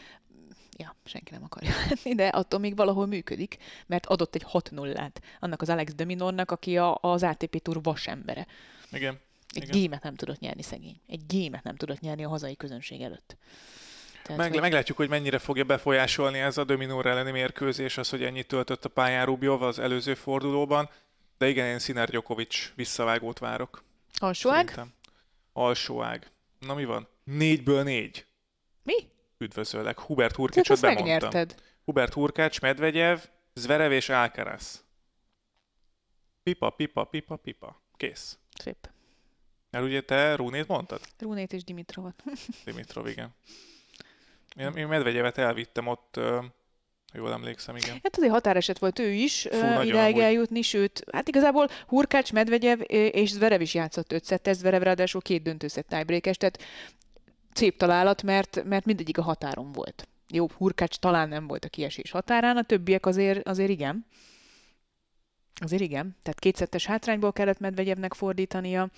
Ja, 0.77 0.95
senki 1.05 1.31
nem 1.31 1.43
akarja 1.43 1.69
látni, 1.89 2.15
de 2.15 2.27
attól 2.27 2.59
még 2.59 2.75
valahol 2.75 3.05
működik, 3.07 3.57
mert 3.87 4.05
adott 4.05 4.35
egy 4.35 4.43
6 4.43 4.71
0 4.71 5.11
annak 5.39 5.61
az 5.61 5.69
Alex 5.69 5.93
Dominornak, 5.93 6.51
aki 6.51 6.77
a, 6.77 6.97
az 7.01 7.23
ATP 7.23 7.61
Tour 7.61 7.79
vasembere. 7.83 8.47
Igen. 8.91 9.19
Egy 9.53 9.63
Igen. 9.63 9.79
gémet 9.79 10.03
nem 10.03 10.15
tudott 10.15 10.39
nyerni 10.39 10.61
szegény. 10.61 11.01
Egy 11.07 11.25
gémet 11.25 11.63
nem 11.63 11.75
tudott 11.75 11.99
nyerni 11.99 12.23
a 12.23 12.29
hazai 12.29 12.55
közönség 12.55 13.01
előtt. 13.01 13.37
Tehát, 14.23 14.37
Meg, 14.37 14.51
hogy- 14.51 14.61
meglátjuk, 14.61 14.97
hogy 14.97 15.09
mennyire 15.09 15.39
fogja 15.39 15.63
befolyásolni 15.63 16.39
ez 16.39 16.57
a 16.57 16.63
Dominóra 16.63 17.09
elleni 17.09 17.31
mérkőzés, 17.31 17.97
az, 17.97 18.09
hogy 18.09 18.23
ennyit 18.23 18.47
töltött 18.47 18.85
a 18.85 18.89
pályán 18.89 19.25
Rubjov 19.25 19.61
az 19.63 19.79
előző 19.79 20.13
fordulóban. 20.13 20.89
De 21.37 21.47
igen, 21.49 21.65
én 21.67 21.79
Sziner 21.79 22.09
Djokovic 22.09 22.71
visszavágót 22.75 23.39
várok. 23.39 23.83
Alsóág? 24.17 24.55
Szerintem. 24.69 24.93
Alsóág. 25.53 26.31
Na 26.59 26.73
mi 26.73 26.85
van? 26.85 27.07
Négyből 27.23 27.83
négy. 27.83 28.25
Mi? 28.83 28.93
Üdvözöllek. 29.37 29.99
Hubert 29.99 30.17
Tehát 30.17 30.35
Hurkicsot 30.35 30.69
ezt 30.71 30.81
bemondtam. 30.81 31.07
megnyerted. 31.07 31.55
Hubert 31.85 32.13
Hurkács, 32.13 32.61
Medvegyev, 32.61 33.19
Zverev 33.53 33.91
és 33.91 34.09
Alcaraz. 34.09 34.83
Pipa, 36.43 36.69
pipa, 36.69 37.03
pipa, 37.03 37.35
pipa. 37.35 37.81
Kész. 37.97 38.37
Szép. 38.63 38.89
Mert 39.71 39.85
ugye 39.85 40.01
te 40.01 40.35
Rúnét 40.35 40.67
mondtad? 40.67 41.01
Rúnét 41.19 41.53
és 41.53 41.63
Dimitrovat. 41.63 42.23
Dimitrov, 42.65 43.07
igen. 43.07 43.29
Én, 44.55 44.71
én 44.75 44.87
Medvegyevet 44.87 45.37
elvittem 45.37 45.87
ott, 45.87 46.19
jól 47.13 47.31
emlékszem, 47.31 47.75
igen. 47.75 47.99
Hát 48.03 48.17
azért 48.17 48.31
határeset 48.31 48.79
volt 48.79 48.99
ő 48.99 49.11
is 49.11 49.47
Fú, 49.51 49.57
nagyon 49.57 49.85
idáig 49.85 50.13
amúgy. 50.13 50.25
eljutni, 50.25 50.61
sőt, 50.61 51.03
hát 51.11 51.27
igazából 51.27 51.67
Hurkács, 51.87 52.33
Medvegyev 52.33 52.79
és 52.89 53.29
Zverev 53.29 53.61
is 53.61 53.73
játszott 53.73 54.11
öt 54.11 54.23
szettet, 54.23 54.55
Zverev 54.55 54.81
ráadásul 54.81 55.21
két 55.21 55.43
döntőszett 55.43 55.87
tiebreakes, 55.87 56.37
tehát 56.37 56.63
szép 57.53 57.77
találat, 57.77 58.23
mert, 58.23 58.63
mert 58.63 58.85
mindegyik 58.85 59.17
a 59.17 59.21
határon 59.21 59.71
volt. 59.71 60.07
Jó, 60.33 60.47
Hurkács 60.57 60.97
talán 60.97 61.29
nem 61.29 61.47
volt 61.47 61.65
a 61.65 61.69
kiesés 61.69 62.11
határán, 62.11 62.57
a 62.57 62.63
többiek 62.63 63.05
azért, 63.05 63.47
azért 63.47 63.69
igen. 63.69 64.05
Azért 65.61 65.81
igen. 65.81 66.15
Tehát 66.23 66.39
kétszettes 66.39 66.85
hátrányból 66.85 67.33
kellett 67.33 67.59
Medvegyevnek 67.59 68.13
fordítania. 68.13 68.89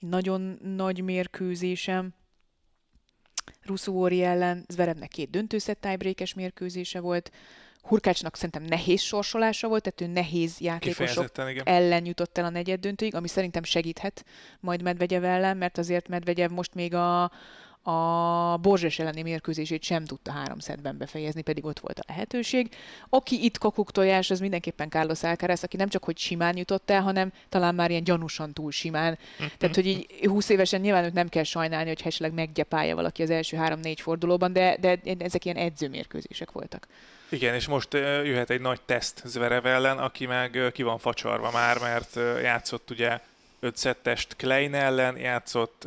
Nagyon 0.00 0.58
nagy 0.62 1.02
mérkőzésem. 1.02 2.14
Ruszóri 3.62 4.22
ellen, 4.22 4.64
Zverevnek 4.68 5.08
két 5.08 5.30
döntőszett 5.30 5.80
tiebreakes 5.80 6.34
mérkőzése 6.34 7.00
volt. 7.00 7.30
Hurkácsnak 7.82 8.34
szerintem 8.36 8.62
nehéz 8.62 9.00
sorsolása 9.00 9.68
volt, 9.68 9.82
tehát 9.82 10.12
ő 10.12 10.20
nehéz 10.20 10.60
játékosok 10.60 11.30
ellen 11.64 12.06
jutott 12.06 12.38
el 12.38 12.44
a 12.44 12.50
negyed 12.50 12.80
döntőig, 12.80 13.14
ami 13.14 13.28
szerintem 13.28 13.62
segíthet 13.62 14.24
majd 14.60 14.82
Medvegyev 14.82 15.24
ellen, 15.24 15.56
mert 15.56 15.78
azért 15.78 16.08
Medvegyev 16.08 16.50
most 16.50 16.74
még 16.74 16.94
a, 16.94 17.30
a 17.82 18.56
Borzses 18.56 18.98
elleni 18.98 19.22
mérkőzését 19.22 19.82
sem 19.82 20.04
tudta 20.04 20.32
három 20.32 20.58
szettben 20.58 20.98
befejezni, 20.98 21.42
pedig 21.42 21.64
ott 21.64 21.78
volt 21.78 21.98
a 21.98 22.02
lehetőség. 22.06 22.74
Aki 23.08 23.44
itt 23.44 23.58
kokuk 23.58 23.90
tojás, 23.90 24.30
az 24.30 24.40
mindenképpen 24.40 24.90
Carlos 24.90 25.22
Alcaraz, 25.22 25.64
aki 25.64 25.76
nem 25.76 25.88
csak 25.88 26.04
hogy 26.04 26.18
simán 26.18 26.56
jutott 26.56 26.90
el, 26.90 27.02
hanem 27.02 27.32
talán 27.48 27.74
már 27.74 27.90
ilyen 27.90 28.04
gyanúsan 28.04 28.52
túl 28.52 28.70
simán. 28.70 29.18
Tehát, 29.58 29.74
hogy 29.74 29.86
így 29.86 30.26
20 30.26 30.48
évesen 30.48 30.80
nyilván 30.80 31.04
őt 31.04 31.12
nem 31.12 31.28
kell 31.28 31.42
sajnálni, 31.42 31.88
hogy 31.88 32.02
esetleg 32.04 32.32
meggyepálja 32.32 32.94
valaki 32.94 33.22
az 33.22 33.30
első 33.30 33.56
három-négy 33.56 34.00
fordulóban, 34.00 34.52
de, 34.52 34.76
de 34.80 34.98
ezek 35.18 35.44
ilyen 35.44 35.56
edzőmérkőzések 35.56 36.52
voltak. 36.52 36.86
Igen, 37.28 37.54
és 37.54 37.66
most 37.66 37.92
jöhet 38.24 38.50
egy 38.50 38.60
nagy 38.60 38.80
teszt 38.80 39.22
Zverev 39.24 39.66
ellen, 39.66 39.98
aki 39.98 40.26
meg 40.26 40.70
ki 40.72 40.82
van 40.82 40.98
facsarva 40.98 41.50
már, 41.50 41.78
mert 41.78 42.14
játszott 42.42 42.90
ugye 42.90 43.20
5 43.60 43.76
szettest 43.76 44.36
Klein 44.36 44.74
ellen, 44.74 45.16
játszott 45.16 45.86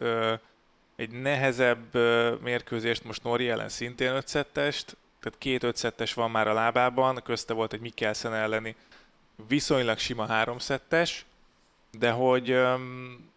egy 0.95 1.12
nehezebb 1.12 1.93
mérkőzést 2.41 3.03
most 3.03 3.23
Nori 3.23 3.49
ellen 3.49 3.69
szintén 3.69 4.12
5 4.12 4.27
szettest, 4.27 4.97
tehát 5.19 5.39
két 5.39 5.63
5 5.63 5.75
szettes 5.75 6.13
van 6.13 6.32
már 6.32 6.47
a 6.47 6.53
lábában, 6.53 7.21
közte 7.23 7.53
volt 7.53 7.73
egy 7.73 7.79
Mikkelsen 7.79 8.34
elleni 8.34 8.75
viszonylag 9.47 9.97
sima 9.97 10.25
3 10.25 10.60
szettes, 10.60 11.25
de 11.91 12.12
hogy 12.12 12.51
öm, 12.51 13.32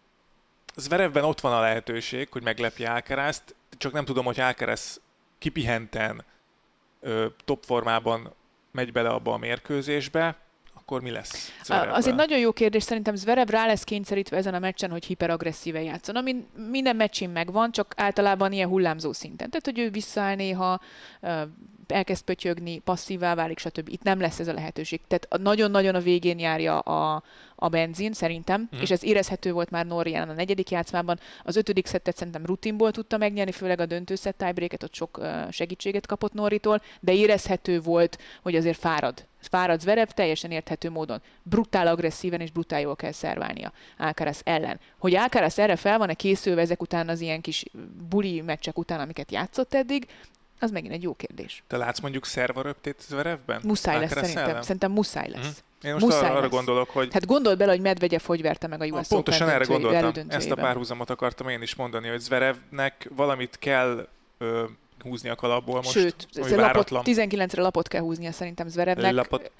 Zverevben 0.75 1.23
ott 1.23 1.39
van 1.39 1.53
a 1.53 1.59
lehetőség, 1.59 2.27
hogy 2.31 2.43
meglepje 2.43 2.91
Alcarazt, 2.91 3.55
csak 3.77 3.91
nem 3.91 4.05
tudom, 4.05 4.25
hogy 4.25 4.39
Alcaraz 4.39 5.01
kipihenten 5.37 6.23
ö, 6.99 7.25
top 7.45 7.63
formában 7.65 8.33
megy 8.71 8.91
bele 8.91 9.09
abba 9.09 9.33
a 9.33 9.37
mérkőzésbe, 9.37 10.37
akkor 10.89 11.01
mi 11.01 11.11
lesz? 11.11 11.51
Zverevvel? 11.63 11.95
Az 11.95 12.07
egy 12.07 12.15
nagyon 12.15 12.39
jó 12.39 12.51
kérdés, 12.51 12.83
szerintem 12.83 13.15
Zverev 13.15 13.47
rá 13.47 13.65
lesz 13.65 13.83
kényszerítve 13.83 14.37
ezen 14.37 14.53
a 14.53 14.59
meccsen, 14.59 14.91
hogy 14.91 15.05
hiperagresszíven 15.05 15.81
játszon, 15.81 16.15
ami 16.15 16.45
minden 16.69 16.95
meccsén 16.95 17.29
megvan, 17.29 17.71
csak 17.71 17.93
általában 17.97 18.51
ilyen 18.51 18.67
hullámzó 18.67 19.13
szinten. 19.13 19.49
Tehát, 19.49 19.65
hogy 19.65 19.79
ő 19.79 19.89
visszaáll 19.89 20.35
néha, 20.35 20.79
elkezd 21.91 22.23
pötyögni, 22.23 22.77
passzívá 22.77 23.35
válik, 23.35 23.57
stb. 23.57 23.89
Itt 23.89 24.03
nem 24.03 24.19
lesz 24.19 24.39
ez 24.39 24.47
a 24.47 24.53
lehetőség. 24.53 25.01
Tehát 25.07 25.43
nagyon-nagyon 25.43 25.95
a 25.95 25.99
végén 25.99 26.39
járja 26.39 26.79
a, 26.79 27.23
a 27.55 27.67
benzin, 27.67 28.13
szerintem, 28.13 28.69
mm. 28.75 28.79
és 28.79 28.91
ez 28.91 29.03
érezhető 29.03 29.51
volt 29.51 29.69
már 29.69 29.85
Norri 29.85 30.15
ellen 30.15 30.29
a 30.29 30.33
negyedik 30.33 30.69
játszmában. 30.69 31.19
Az 31.43 31.55
ötödik 31.55 31.85
szettet 31.85 32.17
szerintem 32.17 32.45
rutinból 32.45 32.91
tudta 32.91 33.17
megnyerni, 33.17 33.51
főleg 33.51 33.79
a 33.79 33.85
döntőszett 33.85 34.37
tiebreaket, 34.37 34.83
ott 34.83 34.93
sok 34.93 35.21
segítséget 35.49 36.05
kapott 36.05 36.33
Norritól, 36.33 36.81
de 36.99 37.13
érezhető 37.13 37.81
volt, 37.81 38.17
hogy 38.41 38.55
azért 38.55 38.77
fárad. 38.77 39.25
Fárad 39.39 39.81
Zverev 39.81 40.07
teljesen 40.07 40.51
érthető 40.51 40.89
módon. 40.89 41.21
Brutál 41.43 41.87
agresszíven 41.87 42.41
és 42.41 42.51
brutál 42.51 42.79
jól 42.79 42.95
kell 42.95 43.11
szerválnia 43.11 43.71
Alcaraz 43.97 44.41
ellen. 44.43 44.79
Hogy 44.99 45.15
Alcaraz 45.15 45.59
erre 45.59 45.75
fel 45.75 45.97
van-e 45.97 46.13
készülve 46.13 46.61
ezek 46.61 46.81
után 46.81 47.09
az 47.09 47.21
ilyen 47.21 47.41
kis 47.41 47.65
buli 48.09 48.41
meccsek 48.41 48.77
után, 48.77 48.99
amiket 48.99 49.31
játszott 49.31 49.73
eddig, 49.73 50.07
az 50.59 50.71
megint 50.71 50.93
egy 50.93 51.03
jó 51.03 51.13
kérdés. 51.13 51.63
Te 51.67 51.77
látsz 51.77 51.99
mondjuk 51.99 52.25
szervaröptét 52.25 53.01
Zverevben? 53.07 53.61
Muszáj 53.63 53.93
lesz 53.93 54.03
Alcaraz 54.03 54.23
szerintem. 54.27 54.49
ellen? 54.49 54.61
Szerintem 54.63 54.91
muszáj 54.91 55.29
lesz. 55.29 55.41
Mhm. 55.81 55.87
Én 55.87 55.93
most 55.93 56.05
Muszáj 56.05 56.29
arra 56.29 56.39
lesz. 56.39 56.49
gondolok, 56.49 56.89
hogy 56.89 57.13
Hát 57.13 57.25
gondold 57.25 57.57
bele, 57.57 57.71
hogy 57.71 57.81
Medvegyev 57.81 58.21
hogy 58.25 58.41
verte 58.41 58.67
meg 58.67 58.81
a 58.81 58.85
US 58.85 59.07
pontosan 59.07 59.49
erre 59.49 59.65
gondoltam. 59.65 60.25
Ezt 60.29 60.51
a 60.51 60.55
párhuzamot 60.55 61.09
akartam 61.09 61.47
én 61.49 61.61
is 61.61 61.75
mondani, 61.75 62.07
hogy 62.07 62.19
Zverevnek 62.19 63.09
valamit 63.15 63.57
kell 63.59 64.07
ö, 64.37 64.63
húzni 65.01 65.29
a 65.29 65.35
kalapból 65.35 65.75
most. 65.75 65.91
Sőt, 65.91 66.27
ami 66.33 66.49
lapot, 66.49 66.65
váratlan. 66.65 67.03
19-re 67.05 67.61
lapot 67.61 67.87
kell 67.87 68.01
húznia 68.01 68.31
szerintem 68.31 68.67
Zverevnek. 68.67 69.13
Lapot. 69.13 69.51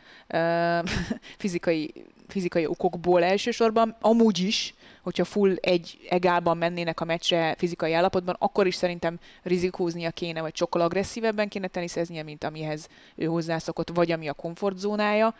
Fizikai, 1.38 1.93
fizikai 2.28 2.65
okokból 2.65 3.23
elsősorban. 3.23 3.95
Amúgy 4.02 4.39
is, 4.39 4.73
hogyha 5.02 5.23
full 5.23 5.56
egy 5.56 5.97
egálban 6.10 6.58
mennének 6.58 7.00
a 7.00 7.06
meccsre 7.06 7.56
fizikai 7.58 7.93
állapotban, 7.93 8.36
akkor 8.39 8.67
is 8.67 8.76
szerintem 8.76 9.19
rizikóznia 9.43 10.12
kéne, 10.12 10.41
vagy 10.41 10.56
sokkal 10.56 10.82
agresszívebben 10.82 11.47
kéne 11.47 11.67
teniszeznie, 11.67 12.23
mint 12.23 12.43
amihez 12.43 12.88
ő 13.15 13.26
hozzászokott, 13.26 13.89
vagy 13.93 14.12
ami 14.12 14.28
a 14.28 14.34
komfortzónája, 14.34 15.36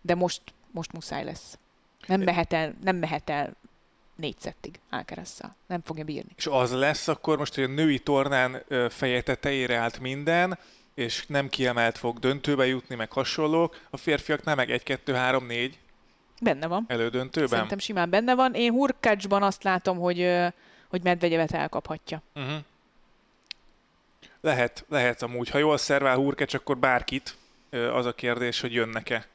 de 0.00 0.14
most, 0.14 0.42
most 0.70 0.92
muszáj 0.92 1.24
lesz. 1.24 1.58
Nem 2.06 2.20
mehet 2.20 2.52
el, 2.52 2.74
nem 2.82 2.96
mehet 2.96 3.30
el 3.30 3.56
négy 4.18 4.38
szettig 4.38 4.80
Alcarazzal. 4.90 5.56
Nem 5.66 5.82
fogja 5.84 6.04
bírni. 6.04 6.30
És 6.36 6.46
az 6.46 6.72
lesz 6.72 7.08
akkor 7.08 7.38
most, 7.38 7.54
hogy 7.54 7.64
a 7.64 7.68
női 7.68 7.98
tornán 7.98 8.62
feje 8.88 9.22
tetejére 9.22 9.76
állt 9.76 9.98
minden, 10.00 10.58
és 10.94 11.24
nem 11.26 11.48
kiemelt 11.48 11.98
fog 11.98 12.18
döntőbe 12.18 12.66
jutni, 12.66 12.94
meg 12.94 13.12
hasonlók. 13.12 13.80
A 13.90 13.96
férfiaknál 13.96 14.54
meg 14.54 14.70
1, 14.70 14.82
2, 14.82 15.12
3, 15.14 15.46
4 15.46 15.78
Benne 16.42 16.66
van. 16.66 16.84
elődöntőben. 16.88 17.48
Szerintem 17.48 17.78
simán 17.78 18.10
benne 18.10 18.34
van. 18.34 18.54
Én 18.54 18.72
Hurkácsban 18.72 19.42
azt 19.42 19.62
látom, 19.62 19.98
hogy, 19.98 20.36
hogy 20.88 21.02
Medvegyevet 21.02 21.52
elkaphatja. 21.52 22.22
Uh-huh. 22.34 22.58
Lehet, 24.40 24.84
lehet 24.88 25.22
amúgy. 25.22 25.48
Ha 25.48 25.58
jól 25.58 25.76
szervál 25.76 26.16
Hurkecs, 26.16 26.54
akkor 26.54 26.78
bárkit. 26.78 27.36
Az 27.70 28.06
a 28.06 28.12
kérdés, 28.14 28.60
hogy 28.60 28.72
jönnek-e 28.72 29.26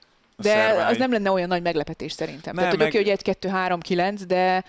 De 0.43 0.49
szervái. 0.49 0.91
az 0.91 0.97
nem 0.97 1.11
lenne 1.11 1.31
olyan 1.31 1.47
nagy 1.47 1.61
meglepetés 1.61 2.11
szerintem. 2.11 2.55
Nem, 2.55 2.63
Tehát, 2.63 2.69
hogy 2.69 2.79
meg- 2.79 3.01
oké, 3.01 3.11
hogy 3.11 3.37
1-2-3-9, 3.41 4.21
de, 4.27 4.63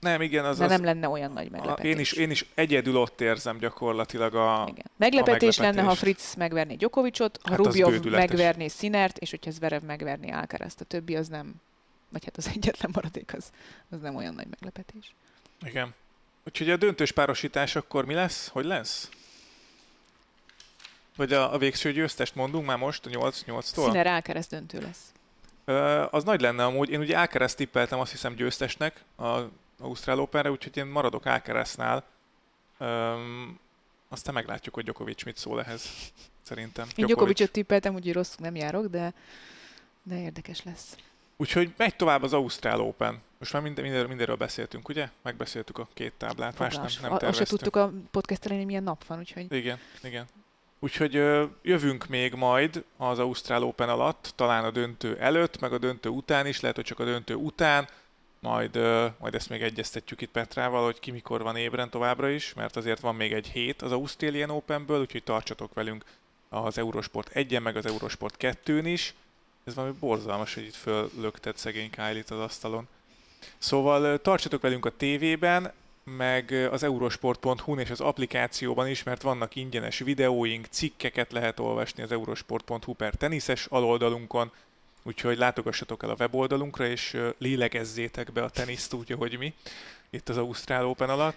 Nem, 0.00 0.20
igen, 0.20 0.44
az, 0.44 0.58
de 0.58 0.64
az, 0.64 0.70
nem 0.70 0.84
lenne 0.84 1.08
olyan 1.08 1.32
nagy 1.32 1.46
a, 1.46 1.50
meglepetés. 1.50 1.92
én, 1.92 1.98
is, 1.98 2.12
én 2.12 2.30
is 2.30 2.46
egyedül 2.54 2.96
ott 2.96 3.20
érzem 3.20 3.58
gyakorlatilag 3.58 4.34
a... 4.34 4.64
Igen. 4.68 4.84
Meglepetés, 4.96 5.58
a 5.58 5.62
lenne, 5.62 5.82
ha. 5.82 5.94
Fritz 5.94 6.34
megverné 6.34 6.74
Djokovicot, 6.74 7.38
ha 7.42 7.50
Hát 7.50 7.58
az 7.58 7.66
Rubjov 7.66 8.04
megverné 8.04 8.68
Sinert, 8.68 9.18
és 9.18 9.30
hogyha 9.30 9.50
Zverev 9.50 9.82
megverné 9.82 10.30
Alcarazt, 10.30 10.80
a 10.80 10.84
többi 10.84 11.16
az 11.16 11.28
nem, 11.28 11.54
vagy 12.08 12.24
hát 12.24 12.36
az 12.36 12.50
egyetlen 12.54 12.90
maradék, 12.94 13.34
az, 13.36 13.50
az 13.90 13.98
nem 14.00 14.16
olyan 14.16 14.34
nagy 14.34 14.46
meglepetés. 14.50 15.14
Igen. 15.66 15.94
Úgyhogy 16.46 16.70
a 16.70 16.76
döntős 16.76 17.12
párosítás 17.12 17.76
akkor 17.76 18.04
mi 18.04 18.14
lesz? 18.14 18.48
Hogy 18.48 18.64
lesz? 18.64 19.08
Vagy 21.16 21.32
a, 21.32 21.52
a 21.54 21.58
végső 21.58 21.92
győztest 21.92 22.34
mondunk 22.34 22.66
már 22.66 22.78
most, 22.78 23.06
a 23.06 23.10
8-8-tól? 23.10 23.62
Színer 23.62 24.06
Alcaraz 24.06 24.46
döntő 24.46 24.80
lesz. 24.80 25.12
Ö, 25.64 26.04
az 26.10 26.24
nagy 26.24 26.40
lenne 26.40 26.64
amúgy. 26.64 26.90
Én 26.90 27.00
ugye 27.00 27.18
Alcaraz 27.18 27.54
tippeltem 27.54 27.98
azt 27.98 28.10
hiszem 28.10 28.34
győztesnek 28.34 29.04
a 29.16 29.40
Ausztrál 29.78 30.20
Openre, 30.20 30.50
úgyhogy 30.50 30.76
én 30.76 30.86
maradok 30.86 31.24
Alcaraznál. 31.24 32.04
Öm, 32.78 33.58
aztán 34.08 34.34
meglátjuk, 34.34 34.74
hogy 34.74 34.84
Djokovic 34.84 35.22
mit 35.24 35.36
szól 35.36 35.62
ehhez. 35.62 35.88
Szerintem. 36.42 36.88
Én 36.96 37.06
Djokovicot 37.06 37.50
tippeltem, 37.50 37.94
úgyhogy 37.94 38.12
rosszul 38.12 38.36
nem 38.38 38.56
járok, 38.56 38.86
de, 38.86 39.12
de 40.02 40.20
érdekes 40.20 40.62
lesz. 40.62 40.96
Úgyhogy 41.36 41.74
megy 41.76 41.96
tovább 41.96 42.22
az 42.22 42.32
Ausztrál 42.32 42.80
Open. 42.80 43.22
Most 43.38 43.52
már 43.52 43.62
minden, 43.62 43.82
mindenről, 43.82 44.08
mindenről 44.08 44.36
beszéltünk, 44.36 44.88
ugye? 44.88 45.08
Megbeszéltük 45.22 45.78
a 45.78 45.88
két 45.94 46.12
táblát, 46.12 46.58
más 46.58 46.74
nem, 46.74 46.86
nem 47.00 47.12
Azt 47.12 47.38
se 47.38 47.44
tudtuk 47.44 47.76
a 47.76 47.92
podcast 48.10 48.44
elején, 48.44 48.66
milyen 48.66 48.82
nap 48.82 49.04
van, 49.06 49.18
úgyhogy... 49.18 49.52
Igen, 49.52 49.78
igen. 50.02 50.26
Úgyhogy 50.84 51.12
jövünk 51.62 52.06
még 52.06 52.34
majd 52.34 52.84
az 52.96 53.18
Ausztrál 53.18 53.62
Open 53.62 53.88
alatt, 53.88 54.32
talán 54.36 54.64
a 54.64 54.70
döntő 54.70 55.16
előtt, 55.18 55.60
meg 55.60 55.72
a 55.72 55.78
döntő 55.78 56.08
után 56.08 56.46
is, 56.46 56.60
lehet, 56.60 56.76
hogy 56.76 56.84
csak 56.84 56.98
a 56.98 57.04
döntő 57.04 57.34
után, 57.34 57.88
majd, 58.40 58.76
majd 59.18 59.34
ezt 59.34 59.48
még 59.48 59.62
egyeztetjük 59.62 60.20
itt 60.20 60.30
Petrával, 60.30 60.84
hogy 60.84 61.00
ki 61.00 61.10
mikor 61.10 61.42
van 61.42 61.56
ébren 61.56 61.90
továbbra 61.90 62.28
is, 62.28 62.54
mert 62.54 62.76
azért 62.76 63.00
van 63.00 63.14
még 63.14 63.32
egy 63.32 63.46
hét 63.46 63.82
az 63.82 63.92
Australian 63.92 64.50
Openből, 64.50 65.00
úgyhogy 65.00 65.22
tartsatok 65.22 65.74
velünk 65.74 66.04
az 66.48 66.78
Eurosport 66.78 67.28
1 67.28 67.60
meg 67.60 67.76
az 67.76 67.86
Eurosport 67.86 68.36
2-n 68.38 68.82
is. 68.84 69.14
Ez 69.64 69.74
valami 69.74 69.94
borzalmas, 70.00 70.54
hogy 70.54 70.64
itt 70.64 70.74
föllökted 70.74 71.56
szegény 71.56 71.90
kylie 71.90 72.24
az 72.28 72.38
asztalon. 72.38 72.88
Szóval 73.58 74.18
tartsatok 74.18 74.62
velünk 74.62 74.86
a 74.86 74.96
tévében, 74.96 75.72
meg 76.04 76.68
az 76.70 76.82
eurosport.hu-n 76.82 77.78
és 77.78 77.90
az 77.90 78.00
applikációban 78.00 78.88
is, 78.88 79.02
mert 79.02 79.22
vannak 79.22 79.56
ingyenes 79.56 79.98
videóink, 79.98 80.66
cikkeket 80.70 81.32
lehet 81.32 81.60
olvasni 81.60 82.02
az 82.02 82.12
eurosport.hu 82.12 82.92
per 82.92 83.14
teniszes 83.14 83.66
aloldalunkon, 83.66 84.52
úgyhogy 85.02 85.38
látogassatok 85.38 86.02
el 86.02 86.10
a 86.10 86.16
weboldalunkra, 86.18 86.86
és 86.86 87.16
lélegezzétek 87.38 88.32
be 88.32 88.42
a 88.42 88.48
teniszt 88.48 88.92
úgy, 88.92 89.12
ahogy 89.12 89.38
mi, 89.38 89.54
itt 90.10 90.28
az 90.28 90.36
Ausztrál 90.36 90.86
Open 90.86 91.10
alatt. 91.10 91.36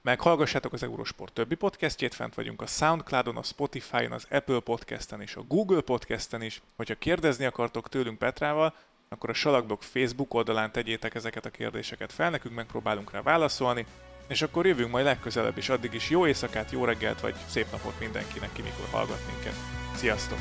Meg 0.00 0.20
hallgassátok 0.20 0.72
az 0.72 0.82
Eurosport 0.82 1.32
többi 1.32 1.54
podcastjét, 1.54 2.14
fent 2.14 2.34
vagyunk 2.34 2.62
a 2.62 2.66
Soundcloudon, 2.66 3.36
a 3.36 3.42
Spotify-on, 3.42 4.12
az 4.12 4.26
Apple 4.30 4.60
Podcasten 4.60 5.20
és 5.20 5.34
a 5.34 5.44
Google 5.48 5.80
Podcasten 5.80 6.42
is. 6.42 6.62
Hogyha 6.76 6.94
kérdezni 6.94 7.44
akartok 7.44 7.88
tőlünk 7.88 8.18
Petrával, 8.18 8.74
akkor 9.12 9.30
a 9.30 9.34
Salakblog 9.34 9.82
Facebook 9.82 10.34
oldalán 10.34 10.72
tegyétek 10.72 11.14
ezeket 11.14 11.46
a 11.46 11.50
kérdéseket 11.50 12.12
fel, 12.12 12.30
nekünk 12.30 12.54
megpróbálunk 12.54 13.10
rá 13.10 13.22
válaszolni, 13.22 13.86
és 14.28 14.42
akkor 14.42 14.66
jövünk 14.66 14.90
majd 14.90 15.04
legközelebb 15.04 15.58
is, 15.58 15.68
addig 15.68 15.94
is 15.94 16.10
jó 16.10 16.26
éjszakát, 16.26 16.70
jó 16.70 16.84
reggelt, 16.84 17.20
vagy 17.20 17.34
szép 17.48 17.70
napot 17.70 18.00
mindenkinek, 18.00 18.52
ki 18.52 18.62
mikor 18.62 18.86
hallgat 18.90 19.20
minket. 19.32 19.54
Sziasztok! 19.94 20.38